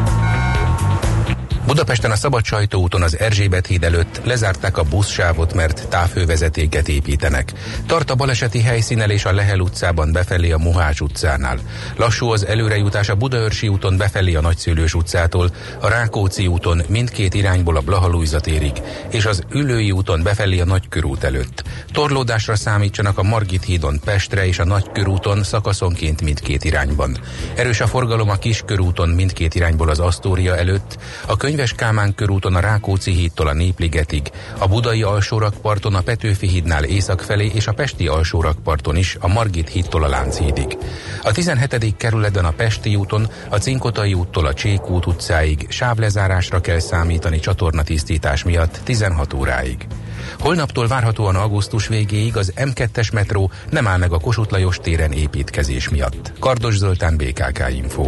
[1.71, 2.43] Budapesten a Szabad
[2.75, 7.51] úton az Erzsébet híd előtt lezárták a buszsávot, mert távhővezetéket építenek.
[7.85, 11.59] Tart a baleseti helyszínel és a Lehel utcában befelé a Mohács utcánál.
[11.97, 17.77] Lassú az előrejutás a Budaörsi úton befelé a Nagyszülős utcától, a Rákóczi úton mindkét irányból
[17.77, 21.63] a Blahalújza térig, és az Ülői úton befelé a Nagykörút előtt.
[21.91, 27.17] Torlódásra számítsanak a Margit hídon Pestre és a Nagykörúton szakaszonként mindkét irányban.
[27.55, 32.55] Erős a forgalom a Kiskörúton mindkét irányból az Asztória előtt, a könyv Könyves Kálmán körúton
[32.55, 37.73] a Rákóczi hídtól a Népligetig, a Budai alsórakparton a Petőfi hídnál észak felé és a
[37.73, 40.77] Pesti alsórakparton is a Margit hídtól a Lánchídig.
[41.23, 41.97] A 17.
[41.97, 48.79] kerületben a Pesti úton, a Cinkotai úttól a Csékút utcáig sávlezárásra kell számítani csatornatisztítás miatt
[48.83, 49.87] 16 óráig.
[50.39, 55.89] Holnaptól várhatóan augusztus végéig az M2-es metró nem áll meg a Kossuth Lajos téren építkezés
[55.89, 56.31] miatt.
[56.39, 58.07] Kardos Zoltán, BKK Info.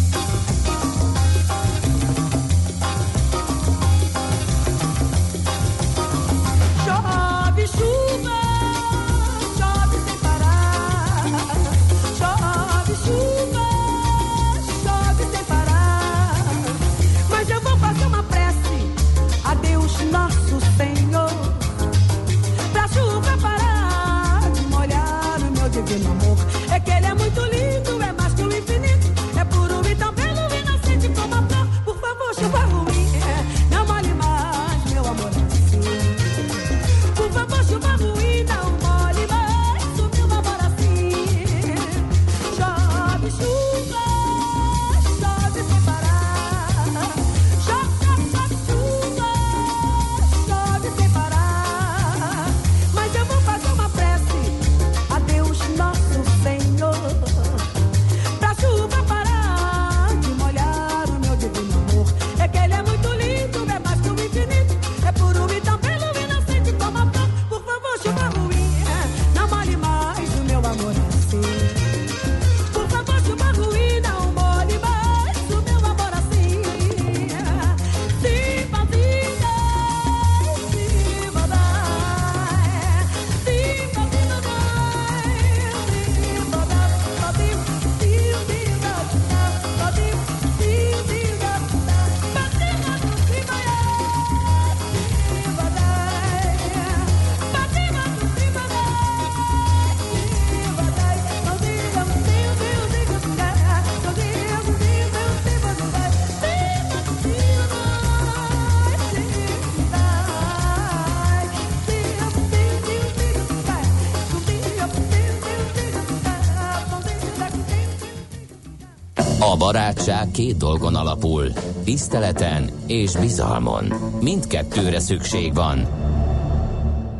[119.71, 121.51] Barátság két dolgon alapul,
[121.83, 123.93] tiszteleten és bizalmon.
[124.21, 125.87] Mindkettőre szükség van.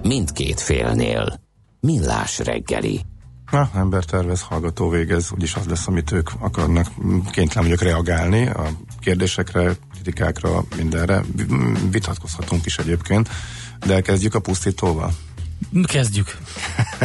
[0.03, 1.39] Mindkét félnél.
[1.79, 3.01] Millás reggeli.
[3.51, 6.87] Na, ember tervez, hallgató végez, úgyis az lesz, amit ők akarnak.
[7.31, 8.67] Kénytelen vagyok reagálni a
[8.99, 11.23] kérdésekre, kritikákra, mindenre.
[11.91, 13.29] Vitatkozhatunk is egyébként,
[13.85, 15.11] de elkezdjük a pusztítóval.
[15.83, 16.37] Kezdjük.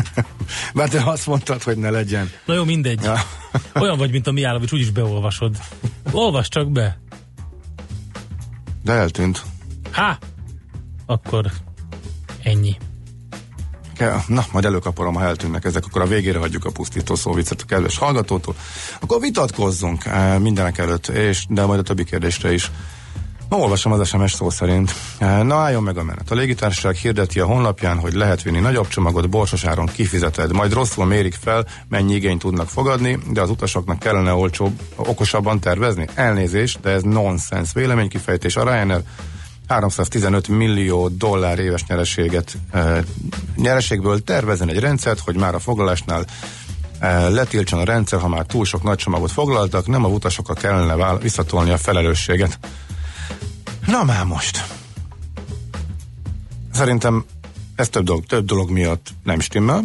[0.75, 2.31] Mert te azt mondtad, hogy ne legyen.
[2.45, 3.03] Na jó, mindegy.
[3.03, 3.21] Ja.
[3.83, 5.57] Olyan vagy, mint a Miálovics, úgyis beolvasod.
[6.11, 6.99] Olvas csak be.
[8.83, 9.42] De eltűnt.
[9.90, 10.19] Há!
[11.07, 11.53] Akkor
[12.42, 12.77] ennyi.
[14.27, 17.99] Na, majd előkaporom, ha eltűnnek ezek, akkor a végére hagyjuk a pusztító szóvicet a kedves
[17.99, 18.55] hallgatótól.
[19.01, 22.71] Akkor vitatkozzunk eh, mindenek előtt, és, de majd a többi kérdésre is.
[23.48, 24.94] Ma olvasom az SMS szó szerint.
[25.18, 26.30] Eh, na álljon meg a menet.
[26.30, 31.06] A légitársaság hirdeti a honlapján, hogy lehet vinni nagyobb csomagot borsos áron kifizeted, majd rosszul
[31.06, 36.06] mérik fel, mennyi igényt tudnak fogadni, de az utasoknak kellene olcsóbb, okosabban tervezni.
[36.14, 39.02] Elnézés, de ez nonsens véleménykifejtés a Ryanair
[39.68, 43.02] 315 millió dollár éves nyereséget, e,
[43.56, 46.24] nyereségből tervezen egy rendszert, hogy már a foglalásnál
[46.98, 50.94] e, letiltson a rendszer, ha már túl sok nagy csomagot foglaltak, nem a utasokkal kellene
[50.94, 52.59] vál, visszatolni a felelősséget.
[53.87, 54.64] Na már most.
[56.72, 57.25] Szerintem
[57.75, 59.85] ez több dolog, több dolog miatt nem stimmel.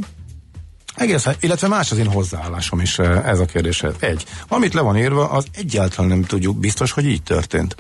[0.96, 3.94] Egész, illetve más az én hozzáállásom is ez a kérdéshez.
[4.00, 7.76] Egy, amit le van írva, az egyáltalán nem tudjuk biztos, hogy így történt.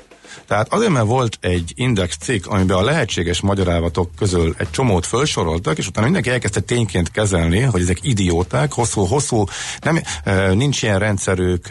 [0.48, 5.78] Tehát azért, mert volt egy index cikk, amiben a lehetséges magyarávatok közül egy csomót felsoroltak,
[5.78, 9.44] és utána mindenki elkezdte tényként kezelni, hogy ezek idióták, hosszú-hosszú,
[9.82, 11.68] nem, e, nincs ilyen rendszerük,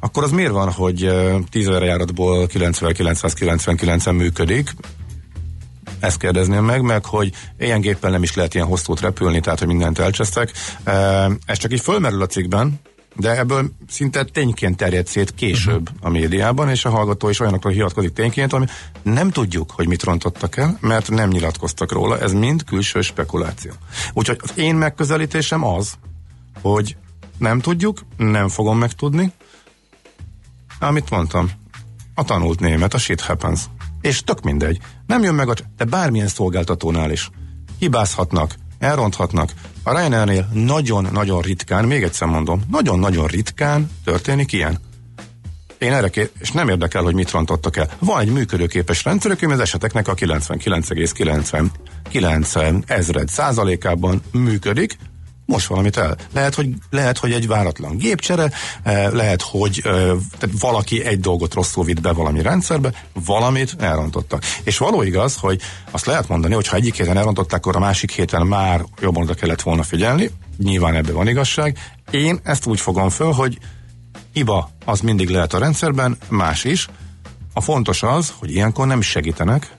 [0.00, 4.74] akkor az miért van, hogy e, 10 járatból 9999-en működik,
[6.00, 9.68] ezt kérdezném meg, meg hogy ilyen géppel nem is lehet ilyen hosszút repülni, tehát hogy
[9.68, 10.52] mindent elcsesztek.
[11.46, 12.80] Ez csak így fölmerül a cikkben,
[13.18, 16.06] de ebből szinte tényként terjed szét később uh-huh.
[16.06, 18.66] a médiában, és a hallgató is olyanokra hivatkozik tényként, ami
[19.02, 23.72] nem tudjuk, hogy mit rontottak el, mert nem nyilatkoztak róla, ez mind külső spekuláció.
[24.12, 25.94] Úgyhogy az én megközelítésem az,
[26.60, 26.96] hogy
[27.38, 29.32] nem tudjuk, nem fogom megtudni,
[30.80, 31.50] amit mondtam,
[32.14, 33.60] a tanult német, a shit happens.
[34.00, 34.78] És tök mindegy.
[35.06, 35.54] Nem jön meg a...
[35.76, 37.30] De bármilyen szolgáltatónál is.
[37.78, 39.52] Hibázhatnak, elronthatnak.
[39.88, 44.78] A Ryanairnél nagyon-nagyon ritkán, még egyszer mondom, nagyon-nagyon ritkán történik ilyen.
[45.78, 47.90] Én erre ké- és nem érdekel, hogy mit rontottak el.
[47.98, 54.96] Van egy működőképes rendszerük, ami az eseteknek a 99,99 ezred százalékában működik,
[55.48, 56.16] most valamit el.
[56.32, 58.50] Lehet, hogy, lehet, hogy egy váratlan gépcsere,
[58.82, 59.92] eh, lehet, hogy eh,
[60.38, 62.92] tehát valaki egy dolgot rosszul vitt be valami rendszerbe,
[63.24, 64.44] valamit elrontottak.
[64.62, 68.10] És való igaz, hogy azt lehet mondani, hogy ha egyik héten elrontották, akkor a másik
[68.10, 71.78] héten már jobban oda kellett volna figyelni, nyilván ebben van igazság.
[72.10, 73.58] Én ezt úgy fogom föl, hogy
[74.32, 76.88] hiba az mindig lehet a rendszerben, más is.
[77.52, 79.76] A fontos az, hogy ilyenkor nem segítenek,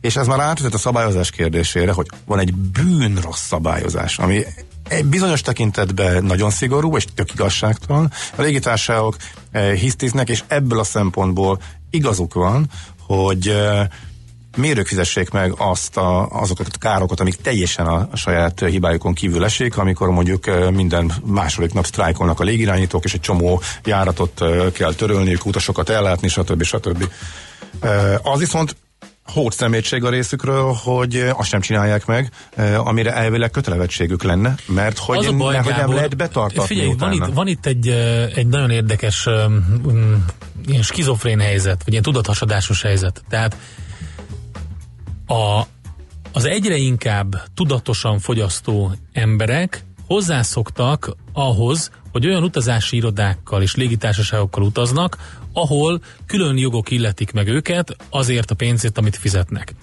[0.00, 4.44] és ez már átvezet a szabályozás kérdésére, hogy van egy bűnrossz szabályozás, ami
[4.88, 8.12] egy bizonyos tekintetben nagyon szigorú és tök igazságtalan.
[8.36, 9.16] A légitársaságok
[9.50, 12.66] eh, hisztiznek, és ebből a szempontból igazuk van,
[13.06, 13.86] hogy eh,
[14.58, 19.76] mérők fizessék meg azt a, azokat a károkat, amik teljesen a, saját hibájukon kívül esik,
[19.76, 24.94] amikor mondjuk eh, minden második nap sztrájkolnak a légirányítók, és egy csomó járatot eh, kell
[24.94, 26.62] törölniük, utasokat ellátni, stb.
[26.62, 27.08] stb.
[27.80, 28.76] Eh, az viszont
[29.32, 32.30] hót szemétség a részükről, hogy azt sem csinálják meg,
[32.76, 37.16] amire elvileg kötelevettségük lenne, mert hogy, az baj, ne, Gábor, nem lehet betartatni Figyelj, utána.
[37.16, 37.88] van itt, van itt egy,
[38.34, 40.24] egy nagyon érdekes um,
[40.66, 43.22] ilyen skizofrén helyzet, vagy ilyen tudathasadásos helyzet.
[43.28, 43.56] Tehát
[45.26, 45.62] a,
[46.32, 55.16] az egyre inkább tudatosan fogyasztó emberek hozzászoktak ahhoz, hogy olyan utazási irodákkal és légitársaságokkal utaznak,
[55.52, 59.74] ahol külön jogok illetik meg őket azért a pénzért, amit fizetnek.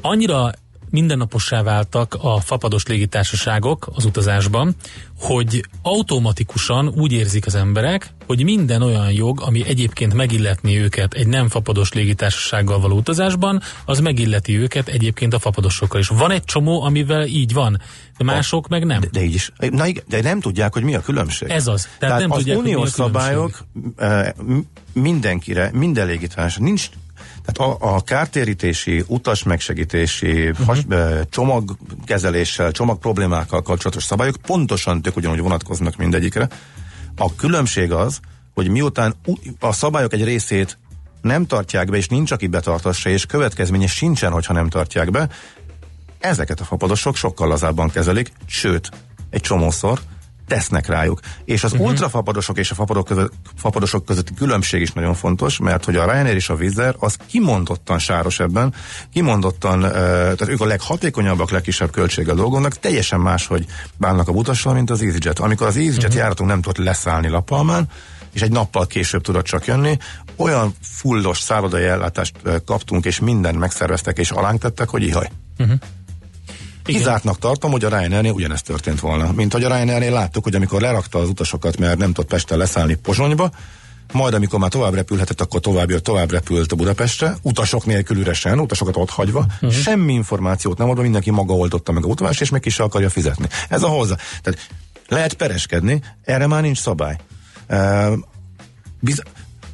[0.00, 0.52] Annyira
[0.90, 4.74] mindennapossá váltak a fapados légitársaságok az utazásban,
[5.18, 11.26] hogy automatikusan úgy érzik az emberek, hogy minden olyan jog, ami egyébként megilletni őket egy
[11.26, 16.08] nem fapados légitársasággal való utazásban, az megilleti őket egyébként a fapadosokkal is.
[16.08, 17.80] Van egy csomó, amivel így van,
[18.18, 19.00] de mások a, meg nem.
[19.00, 19.52] De, de így is.
[19.70, 21.48] Na igen, de nem tudják, hogy mi a különbség.
[21.48, 21.82] Ez az.
[21.82, 23.64] Tehát, Tehát nem az tudják, uniós hogy mi a szabályok
[24.92, 26.88] mindenkire, minden légitársaság, nincs
[27.44, 30.66] tehát a, a kártérítési, utas megsegítési, uh-huh.
[30.66, 30.86] has,
[31.30, 36.48] csomagkezeléssel, csomag problémákkal kapcsolatos szabályok pontosan tök ugyanúgy vonatkoznak mindegyikre.
[37.16, 38.20] A különbség az,
[38.54, 39.14] hogy miután
[39.60, 40.78] a szabályok egy részét
[41.20, 45.28] nem tartják be, és nincs, aki betartassa, és következménye sincsen, hogyha nem tartják be,
[46.18, 48.90] ezeket a fapadosok sokkal lazábban kezelik, sőt,
[49.30, 50.00] egy csomószor
[50.48, 51.20] tesznek rájuk.
[51.44, 51.86] És az uh-huh.
[51.86, 56.34] ultrafapadosok és a fapadok között, fapadosok közötti különbség is nagyon fontos, mert hogy a Ryanair
[56.34, 58.74] és a Vizer az kimondottan sáros ebben,
[59.12, 64.90] kimondottan, tehát ők a leghatékonyabbak, legkisebb költséggel dolgoznak, teljesen más, hogy bánnak a utassal, mint
[64.90, 65.38] az EasyJet.
[65.38, 66.16] Amikor az EasyJet uh-huh.
[66.16, 67.88] járatunk nem tudott leszállni Lapalmán,
[68.32, 69.96] és egy nappal később tudott csak jönni.
[70.36, 72.34] Olyan fullos szállodai ellátást
[72.66, 75.30] kaptunk, és mindent megszerveztek, és alánk tettek, hogy ihaj.
[75.58, 75.78] Uh-huh.
[76.92, 79.32] Kizártnak tartom, hogy a Ryanairnél ugyanezt történt volna.
[79.32, 82.94] Mint hogy a Ryanairnél láttuk, hogy amikor lerakta az utasokat, mert nem tudott Pesten leszállni
[82.94, 83.50] Pozsonyba,
[84.12, 88.96] majd amikor már tovább repülhetett, akkor tovább jött, tovább repült Budapestre, utasok nélkül üresen, utasokat
[88.96, 89.72] ott hagyva, uh-huh.
[89.72, 93.46] semmi információt nem adva, mindenki maga oldotta meg a utalást, és még ki akarja fizetni.
[93.68, 94.16] Ez a hozzá.
[94.42, 94.68] Tehát
[95.08, 97.16] lehet pereskedni, erre már nincs szabály.
[97.68, 98.18] Uh,
[99.00, 99.22] biz-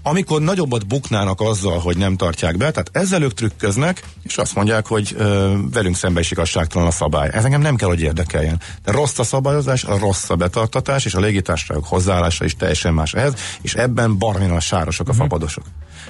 [0.07, 4.87] amikor nagyobbat buknának azzal, hogy nem tartják be, tehát ezzel ők trükköznek, és azt mondják,
[4.87, 7.31] hogy ö, velünk szembe is igazságtalan a szabály.
[7.33, 8.61] Ez engem nem kell, hogy érdekeljen.
[8.85, 13.15] De rossz a szabályozás, a rossz a betartatás, és a légitársaságok hozzáállása is teljesen más
[13.15, 15.27] ehhez, és ebben barminan sárosak a uh-huh.
[15.27, 15.65] fapadosok.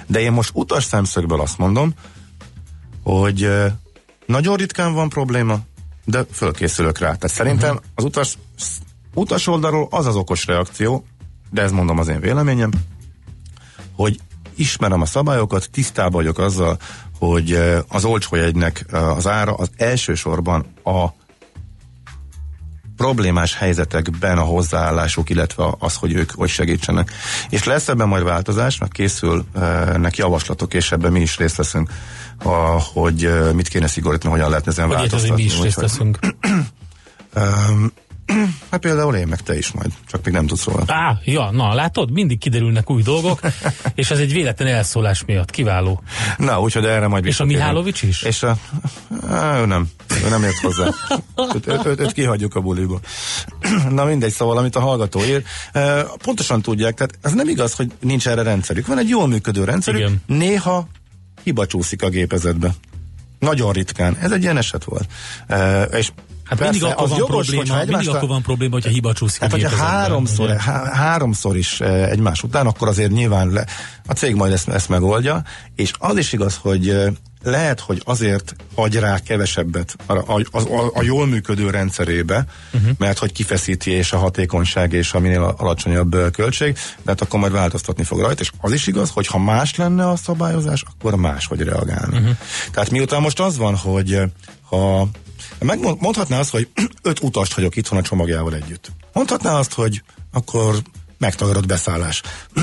[0.06, 1.94] De én most utas szemszögből azt mondom,
[3.02, 3.66] hogy ö,
[4.26, 5.58] nagyon ritkán van probléma,
[6.04, 7.14] de fölkészülök rá.
[7.14, 7.84] Tehát szerintem uh-huh.
[7.94, 8.38] az utas,
[9.14, 11.04] utas oldalról az az okos reakció,
[11.50, 12.70] de ez mondom az én véleményem,
[13.96, 14.20] hogy
[14.56, 16.78] ismerem a szabályokat, tisztában vagyok azzal,
[17.18, 21.08] hogy eh, az olcsó jegynek eh, az ára az elsősorban a
[22.96, 27.12] problémás helyzetekben a hozzáállásuk, illetve az, hogy ők hogy segítsenek.
[27.48, 31.90] És lesz ebben majd változás, mert készülnek javaslatok, és ebben mi is részt veszünk,
[32.92, 35.34] hogy eh, mit kéne szigorítani, hogyan lehetne ezen hogy változtatni.
[35.34, 36.18] mi is részt veszünk.
[38.70, 40.84] Hát például én meg te is majd, csak még nem tudsz róla.
[40.86, 43.40] Á, ja, na látod, mindig kiderülnek új dolgok,
[43.94, 46.02] és ez egy véletlen elszólás miatt kiváló.
[46.36, 48.22] Na, úgyhogy erre majd És a Mihálovics is?
[48.22, 48.56] És a,
[49.28, 49.88] á, ő nem,
[50.24, 50.84] ő nem ért hozzá.
[51.54, 53.00] őt, őt, őt, őt kihagyjuk a buliból.
[53.90, 55.42] Na mindegy, szóval amit a hallgató ír,
[56.22, 58.86] pontosan tudják, tehát ez nem igaz, hogy nincs erre rendszerük.
[58.86, 60.22] Van egy jól működő rendszerük, Igen.
[60.26, 60.88] néha
[61.42, 62.74] hiba csúszik a gépezetbe.
[63.38, 64.16] Nagyon ritkán.
[64.20, 65.08] Ez egy ilyen eset volt.
[65.92, 66.12] és
[66.44, 68.16] Hát Persze, mindig akkor van jogos, probléma, mindig egymásra...
[68.16, 72.66] akkor van probléma, hogyha hiba csúszik hát, hogyha háromszor, há, háromszor is e, egymás után,
[72.66, 73.66] akkor azért nyilván le,
[74.06, 75.42] a cég majd ezt, ezt megoldja,
[75.74, 80.90] és az is igaz, hogy e, lehet, hogy azért hagy rá kevesebbet a, a, a,
[80.94, 82.90] a jól működő rendszerébe, uh-huh.
[82.98, 87.40] mert hogy kifeszíti és a hatékonyság és a minél alacsonyabb e, költség, de hát akkor
[87.40, 91.14] majd változtatni fog rajta, és az is igaz, hogy ha más lenne a szabályozás, akkor
[91.14, 92.16] más hogy reagálni.
[92.16, 92.36] Uh-huh.
[92.72, 94.20] Tehát miután most az van, hogy
[94.68, 95.08] ha
[95.58, 96.68] Megmondhatná azt, hogy
[97.02, 98.92] öt utast hagyok itthon a csomagjával együtt.
[99.12, 100.02] Mondhatná azt, hogy
[100.32, 100.74] akkor
[101.18, 102.22] megtagadott beszállás.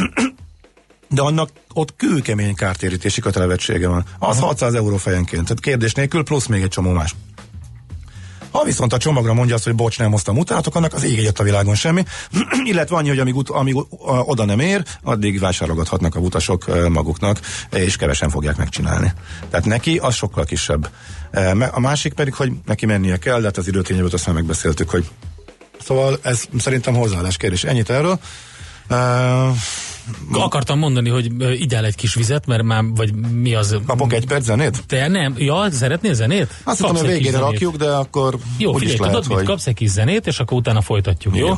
[1.10, 4.06] De annak ott kőkemény kártérítési kötelezettsége van.
[4.20, 4.46] Az Aha.
[4.46, 5.44] 600 euró fejenként.
[5.44, 7.16] Tehát kérdés nélkül plusz még egy csomó más.
[8.52, 11.40] Ha viszont a csomagra mondja azt, hogy bocs, nem hoztam utánatok, annak az ég egyet
[11.40, 12.04] a világon semmi,
[12.72, 13.76] illetve annyi, hogy amíg, ut- amíg
[14.26, 17.40] oda nem ér, addig vásárolgathatnak a utasok maguknak,
[17.72, 19.14] és kevesen fogják megcsinálni.
[19.50, 20.90] Tehát neki az sokkal kisebb.
[21.72, 25.06] A másik pedig, hogy neki mennie kell, de hát az időtényebből azt már megbeszéltük, hogy
[25.84, 27.64] Szóval ez szerintem hozzáállás kérdés.
[27.64, 28.20] Ennyit erről.
[28.90, 29.56] Uh,
[30.32, 33.78] Akartam mondani, hogy ideál egy kis vizet, mert már, vagy mi az...
[33.86, 34.84] Kapok egy perc zenét?
[34.88, 36.48] Te nem, ja, szeretnél zenét?
[36.64, 39.38] Azt hiszem, hogy végére rakjuk, de akkor Jó, figyelj, tudod lehet, mit?
[39.38, 39.46] Hogy...
[39.46, 41.48] Kapsz egy kis zenét, és akkor utána folytatjuk, Igen.
[41.48, 41.56] jó?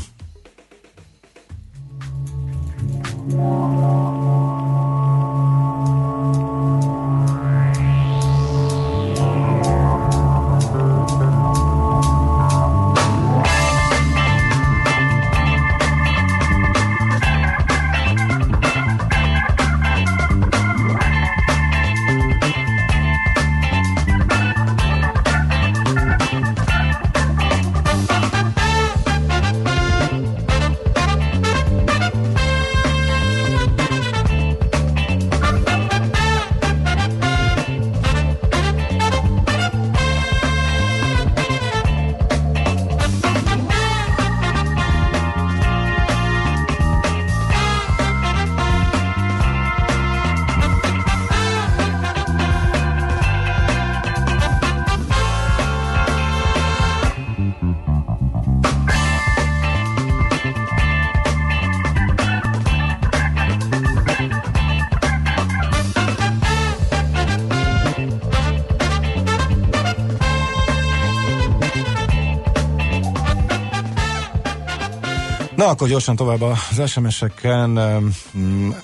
[75.73, 77.77] Akkor gyorsan tovább az SMS-eken.
[77.77, 78.75] Um,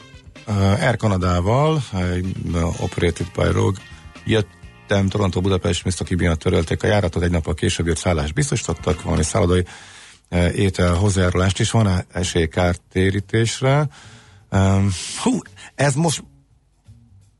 [0.79, 1.83] Air Kanadával,
[2.79, 3.81] Operated by Rogue,
[4.25, 6.15] jöttem Toronto Budapest Mr.
[6.15, 9.65] miatt törölték a járatot, egy nappal később jött szállás biztosítottak, valami szállodai
[10.29, 13.87] e, étel hozzájárulást is, van esélykártérítésre.
[14.51, 14.89] Um,
[15.23, 15.39] hú,
[15.75, 16.23] ez most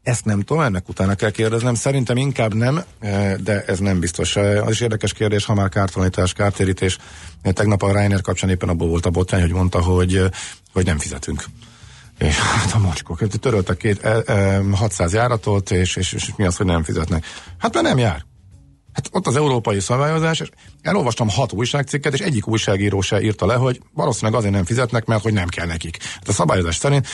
[0.10, 1.74] ezt nem tudom, ennek utána kell kérdeznem.
[1.74, 4.36] Szerintem inkább nem, e, de ez nem biztos.
[4.36, 6.98] E, az is érdekes kérdés, ha már kártalanítás, kártérítés.
[7.42, 10.24] Tegnap a Reiner kapcsán éppen abból volt a botrány, hogy mondta, hogy,
[10.74, 11.44] hogy nem fizetünk.
[12.18, 16.66] És hát a macskok, töröltek két, e, 600 járatot, és, és, és mi az, hogy
[16.66, 17.26] nem fizetnek?
[17.58, 18.26] Hát mert nem jár.
[18.94, 20.50] Hát ott az európai szabályozás, és
[20.82, 25.22] elolvastam hat újságcikket, és egyik újságíró se írta le, hogy valószínűleg azért nem fizetnek, mert
[25.22, 26.04] hogy nem kell nekik.
[26.04, 27.08] Hát a szabályozás szerint.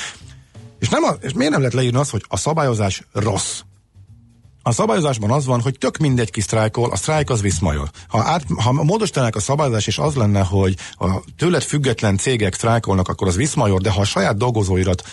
[0.79, 3.59] És, nem a, és miért nem lehet leírni azt, hogy a szabályozás rossz?
[4.67, 7.89] A szabályozásban az van, hogy tök mindegy ki sztrájkol, a sztrájk az viszmajor.
[8.07, 11.07] Ha, át, ha módosítanák a szabályozás, és az lenne, hogy a
[11.37, 15.03] tőled független cégek sztrájkolnak, akkor az viszmajor, de ha a saját dolgozóirat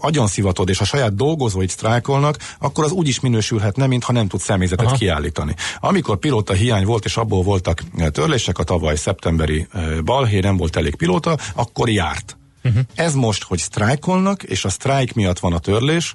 [0.00, 4.40] agyon szivatod, és a saját dolgozóit sztrájkolnak, akkor az úgy is minősülhetne, mintha nem tud
[4.40, 4.96] személyzetet Aha.
[4.96, 5.54] kiállítani.
[5.80, 7.82] Amikor pilóta hiány volt, és abból voltak
[8.12, 9.66] törlések a tavaly szeptemberi
[10.04, 12.39] balhé, nem volt elég pilóta, akkor járt.
[12.64, 12.82] Uh-huh.
[12.94, 16.14] Ez most, hogy sztrájkolnak, és a sztrájk miatt van a törlés,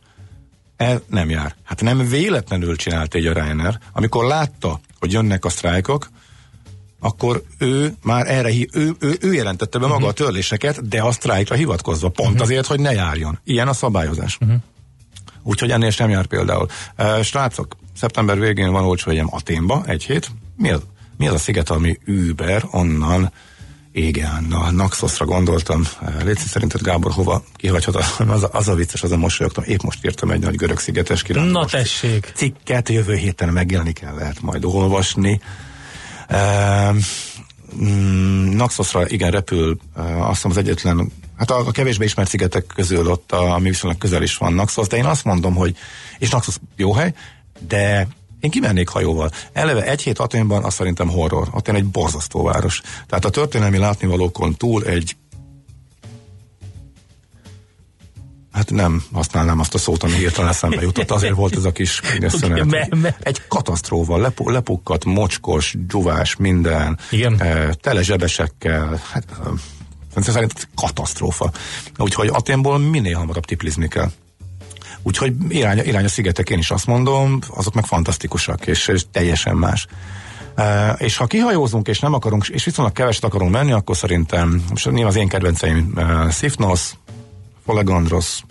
[0.75, 1.55] ez nem jár.
[1.63, 6.09] Hát nem véletlenül csinált egy a Reiner, amikor látta, hogy jönnek a sztrájkok,
[6.99, 10.09] akkor ő már erre, ő, ő, ő jelentette be maga uh-huh.
[10.09, 12.43] a törléseket, de a sztrájkra hivatkozva, pont uh-huh.
[12.43, 13.39] azért, hogy ne járjon.
[13.43, 14.37] Ilyen a szabályozás.
[14.41, 14.57] Uh-huh.
[15.43, 16.67] Úgyhogy ennél sem jár például.
[16.97, 20.31] Uh, srácok, szeptember végén van olcsó egyem Aténba, egy hét.
[20.57, 20.81] Mi az,
[21.17, 23.31] mi az a sziget, ami Uber, onnan
[23.97, 25.83] igen, a Naxosra gondoltam.
[26.23, 27.95] Léci szerinted Gábor hova kihagyhat?
[28.27, 29.63] Az a, az a vicces, az a mosolyogtam.
[29.67, 31.71] Épp most írtam egy nagy görög szigetes kirándulás.
[31.71, 32.31] Na tessék!
[32.35, 35.41] Cikket jövő héten megjelenik el, lehet majd olvasni.
[36.29, 36.95] Uh,
[38.55, 43.31] Naxosra igen repül, azt hiszem az egyetlen, hát a, a kevésbé ismert szigetek közül ott,
[43.31, 45.77] a, ami viszonylag közel is van Naxos, de én azt mondom, hogy,
[46.19, 47.13] és Naxos jó hely,
[47.67, 48.07] de
[48.45, 49.31] én kimennék hajóval.
[49.53, 51.47] Eleve egy hét Aténban az szerintem horror.
[51.51, 52.81] Atén egy borzasztó város.
[53.07, 55.15] Tehát a történelmi látnivalókon túl egy
[58.51, 61.11] Hát nem használnám azt a szót, ami hirtelen eszembe jutott.
[61.11, 62.89] Azért volt ez a kis szönet.
[63.19, 66.99] Egy katasztrófa, lepu, lepukkat, mocskos, dzsuvás, minden.
[67.11, 67.41] Igen.
[67.41, 69.01] E, tele zsebesekkel.
[69.11, 69.25] Hát,
[70.15, 71.51] e, szerint katasztrófa.
[71.97, 74.11] Úgyhogy Aténból minél hamarabb tiplizni kell.
[75.05, 79.55] Úgyhogy irány, irány a szigetek, én is azt mondom, azok meg fantasztikusak, és, és teljesen
[79.55, 79.87] más.
[80.57, 84.85] Uh, és ha kihajózunk, és nem akarunk, és viszonylag keveset akarunk menni, akkor szerintem, most
[84.85, 86.91] nyilván az én kedvenceim uh, Sifnos,
[87.65, 88.41] Folegandros,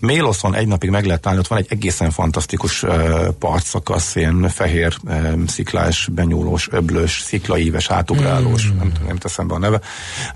[0.00, 4.96] Méloszon egy napig meg lehet állni, ott van egy egészen fantasztikus uh, partszakasz, ilyen fehér,
[5.04, 8.76] uh, sziklás, benyúlós, öblös, sziklaíves, átugrálós, mm.
[8.76, 9.80] nem, nem teszem be a neve.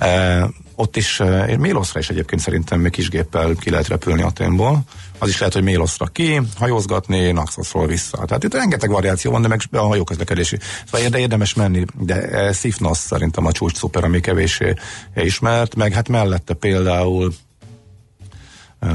[0.01, 4.83] Uh, ott is, uh, Méloszra is egyébként szerintem még kisgéppel ki lehet repülni Aténból.
[5.19, 8.25] Az is lehet, hogy Méloszra ki, hajózgatni, Naxosról vissza.
[8.27, 10.59] Tehát itt rengeteg variáció van, de meg a hajóközlekedési.
[10.85, 14.75] Szóval érde, érdemes menni, de uh, Szifnos szerintem a csúcs szuper, ami kevésé
[15.15, 17.33] ismert, meg hát mellette például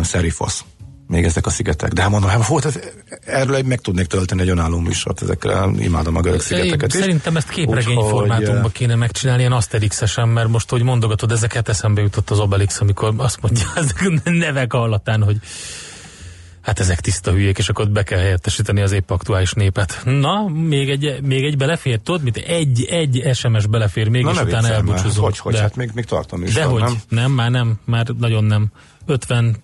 [0.03, 0.63] Serifosz
[1.09, 1.91] még ezek a szigetek.
[1.91, 2.79] De hát mondom, hát volt, ez,
[3.25, 7.49] erről meg tudnék tölteni egy önálló műsort, ezekre imádom a görög szigeteket Én, Szerintem ezt
[7.49, 12.39] képregény Úgy, formátumban kéne megcsinálni, ilyen asterix mert most, hogy mondogatod, ezeket eszembe jutott az
[12.39, 15.37] Obelix, amikor azt mondja ezek nevek allatán, hogy
[16.61, 20.01] hát ezek tiszta hülyék, és akkor be kell helyettesíteni az épp aktuális népet.
[20.03, 22.37] Na, még egy, még egy belefér, tudod, mit?
[22.37, 25.25] Egy, egy SMS belefér, még Na, és utána elbúcsúzunk.
[25.25, 26.53] Hogy, hogy, de, hát még, még tartom is.
[26.53, 26.95] De hogy, nem?
[27.09, 28.71] nem, már nem, már nagyon nem.
[29.05, 29.63] 50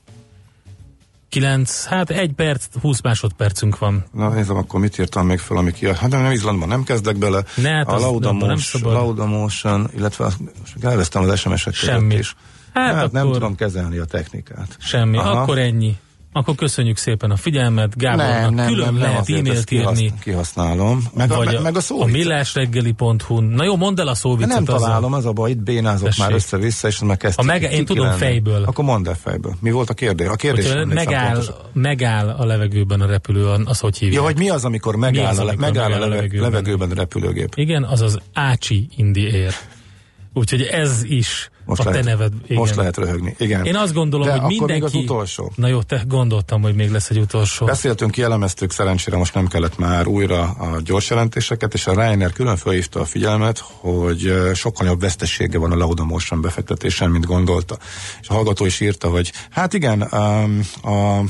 [1.39, 4.05] 9, hát egy perc, 20 másodpercünk van.
[4.11, 5.85] Na nézem, akkor mit írtam még fel, ami ki...
[5.85, 7.43] Hát nem, nem Izlandban nem kezdek bele.
[7.55, 7.97] Ne, hát a
[8.81, 10.23] Lauda Motion, illetve
[10.59, 12.15] most elvesztem az SMS-eket Semmi.
[12.15, 12.35] is.
[12.73, 13.11] Hát, hát akkor...
[13.11, 14.77] nem tudom kezelni a technikát.
[14.79, 15.41] Semmi, Aha.
[15.41, 15.95] akkor ennyi.
[16.37, 20.13] Akkor köszönjük szépen a figyelmet, Gábornak nem, nem, külön nem, lehet e-mailt írni.
[20.21, 21.03] Kihasználom.
[21.13, 23.39] Meg a, meg, meg a A millásreggeli.hu.
[23.39, 24.53] Na jó, mondd el a szóvicet.
[24.53, 26.23] Nem találom, az a baj, itt bénázok Tessék.
[26.23, 27.45] már össze-vissza, és meg kezdtem.
[27.45, 28.63] A meg, én tudom fejből.
[28.63, 29.53] Akkor mondd el fejből.
[29.59, 30.27] Mi volt a kérdés?
[30.27, 34.19] A kérdés megáll, megáll a levegőben a repülő, az hogy hívják?
[34.19, 37.53] Ja, hogy mi az, amikor megáll, az, amikor megáll, megáll a levegőben, levegőben a repülőgép?
[37.55, 39.53] Igen, az az Ácsi Indi Air.
[40.33, 42.33] Úgyhogy ez is most a lehet, te neved.
[42.43, 42.57] Igen.
[42.57, 43.65] Most lehet röhögni, igen.
[43.65, 44.73] Én azt gondolom, De hogy akkor mindenki...
[44.73, 45.51] még az utolsó.
[45.55, 47.65] Na jó, te gondoltam, hogy még lesz egy utolsó.
[47.65, 52.57] Beszéltünk, kielemeztük, szerencsére most nem kellett már újra a gyors jelentéseket, és a Reiner külön
[52.57, 57.77] felhívta a figyelmet, hogy sokkal jobb vesztessége van a Lauda Motion befektetésen, mint gondolta.
[58.21, 60.59] És a hallgató is írta, hogy hát igen, um,
[60.93, 61.23] a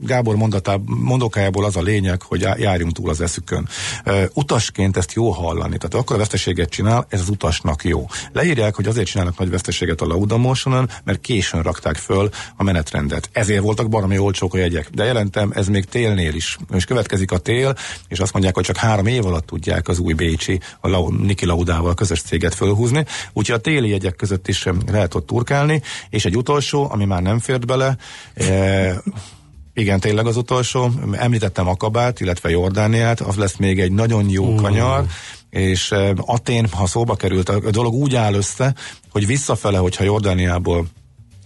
[0.00, 3.68] Gábor mondatá, mondókájából az a lényeg, hogy járjunk túl az eszükön.
[4.34, 8.06] Utasként ezt jó hallani, tehát akkor a veszteséget csinál, ez az utasnak jó.
[8.32, 13.28] Leírják, hogy azért csinálnak nagy veszteséget a Laudamotion-on, mert későn rakták föl a menetrendet.
[13.32, 14.90] Ezért voltak baromi olcsók a jegyek.
[14.90, 16.58] De jelentem, ez még télnél is.
[16.74, 17.76] És következik a tél,
[18.08, 21.46] és azt mondják, hogy csak három év alatt tudják az új Bécsi, a Lau, Niki
[21.46, 23.04] Laudával közös céget fölhúzni.
[23.32, 27.38] Úgyhogy a téli jegyek között is lehet ott turkálni, és egy utolsó, ami már nem
[27.38, 27.96] fért bele,
[28.34, 29.02] e,
[29.74, 30.90] igen, tényleg az utolsó.
[31.12, 34.60] Említettem Akabát, illetve Jordániát, az lesz még egy nagyon jó uh.
[34.60, 35.04] kanyar,
[35.50, 38.74] és Atén, ha szóba került, a dolog úgy áll össze,
[39.10, 40.86] hogy visszafele, hogyha Jordániából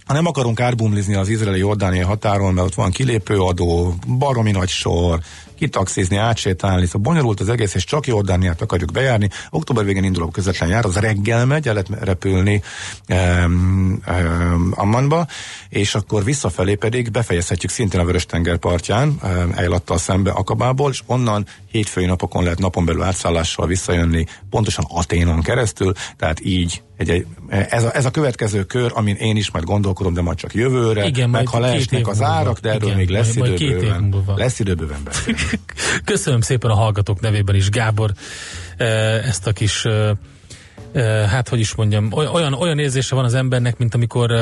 [0.08, 5.20] ha nem akarunk árbumlizni az izraeli-jordániai határon, mert ott van kilépőadó, baromi nagy sor,
[5.58, 9.28] kitaxizni, átsétálni, szóval bonyolult az egész, és csak Jordániát akarjuk bejárni.
[9.50, 12.62] Október végén indul a közvetlen jár, az reggel megy, el lehet repülni
[13.08, 15.26] um, um, Ammanba,
[15.68, 21.46] és akkor visszafelé pedig befejezhetjük szintén a Vörös-tenger partján, um, Ejlattal szembe Akabából, és onnan
[21.70, 27.84] hétfői napokon lehet napon belül átszállással visszajönni, pontosan Aténon keresztül, tehát így egy, egy, ez,
[27.84, 31.30] a, ez a következő kör, amin én is majd gondolkodom, de majd csak jövőre, igen,
[31.30, 33.62] meg ha leesnek az árak, de erről igen, még lesz majd.
[34.36, 35.00] Lesz időbőven.
[36.04, 38.12] Köszönöm szépen a hallgatók nevében is, Gábor,
[38.76, 40.10] eh, ezt a kis eh,
[41.28, 44.32] hát hogy is mondjam, olyan, olyan érzése van az embernek, mint amikor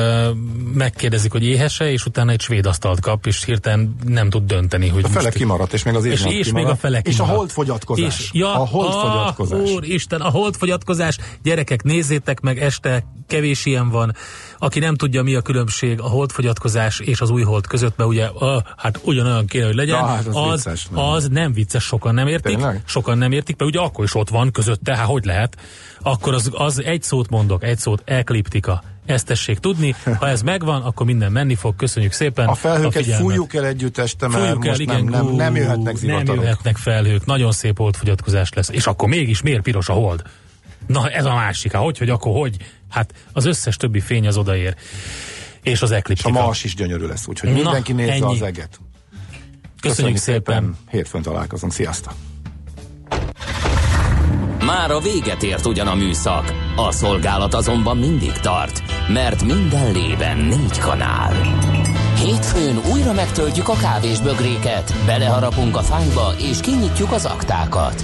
[0.73, 4.87] megkérdezik, hogy éhese, és utána egy svéd asztalt kap, és hirtelen nem tud dönteni.
[4.87, 8.19] Hogy a fele kimaradt, és még az és, és még a fele És a holdfogyatkozás.
[8.19, 9.59] És, ja, a holdfogyatkozás.
[9.59, 11.17] Ah, úr, Isten, a holdfogyatkozás.
[11.43, 14.15] Gyerekek, nézzétek meg, este kevés ilyen van.
[14.57, 18.25] Aki nem tudja, mi a különbség a holdfogyatkozás és az új hold között, mert ugye,
[18.33, 21.03] ah, hát ugyanolyan kéne, hogy legyen, ja, hát az, az, vicces, nem.
[21.03, 22.55] az nem vicces, sokan nem értik.
[22.55, 22.81] Tényleg?
[22.85, 25.57] Sokan nem értik, mert ugye akkor is ott van közötte, hát hogy lehet?
[26.01, 28.83] Akkor az, az egy szót mondok, egy szót, ekliptika.
[29.07, 29.95] Ezt tessék tudni.
[30.19, 31.75] Ha ez megvan, akkor minden menni fog.
[31.75, 32.47] Köszönjük szépen.
[32.47, 35.55] A felhőket a fújjuk el együtt este, mert fújjuk most el, igen, nem, nem, nem
[35.55, 36.27] jöhetnek zivatarok.
[36.27, 37.25] Nem jöhetnek felhők.
[37.25, 38.69] Nagyon szép holdfogyatkozás lesz.
[38.69, 40.21] És akkor mégis miért piros a hold?
[40.87, 41.71] Na, ez a másik.
[41.71, 42.57] Hát hogy, hogy akkor hogy?
[42.89, 44.75] Hát az összes többi fény az odaér.
[45.61, 46.29] És az ekliptika.
[46.29, 48.23] És a Mars is gyönyörű lesz, úgyhogy Na, mindenki nézze ennyi.
[48.23, 48.79] az eget.
[49.81, 50.55] Köszönjük, Köszönjük szépen.
[50.63, 50.77] szépen.
[50.89, 51.73] Hétfőn találkozunk.
[51.73, 52.13] Sziasztok!
[54.65, 60.37] Már a véget ért ugyan a műszak, a szolgálat azonban mindig tart, mert minden lében
[60.37, 61.33] négy kanál.
[62.17, 68.03] Hétfőn újra megtöltjük a kávésbögréket, beleharapunk a fányba és kinyitjuk az aktákat.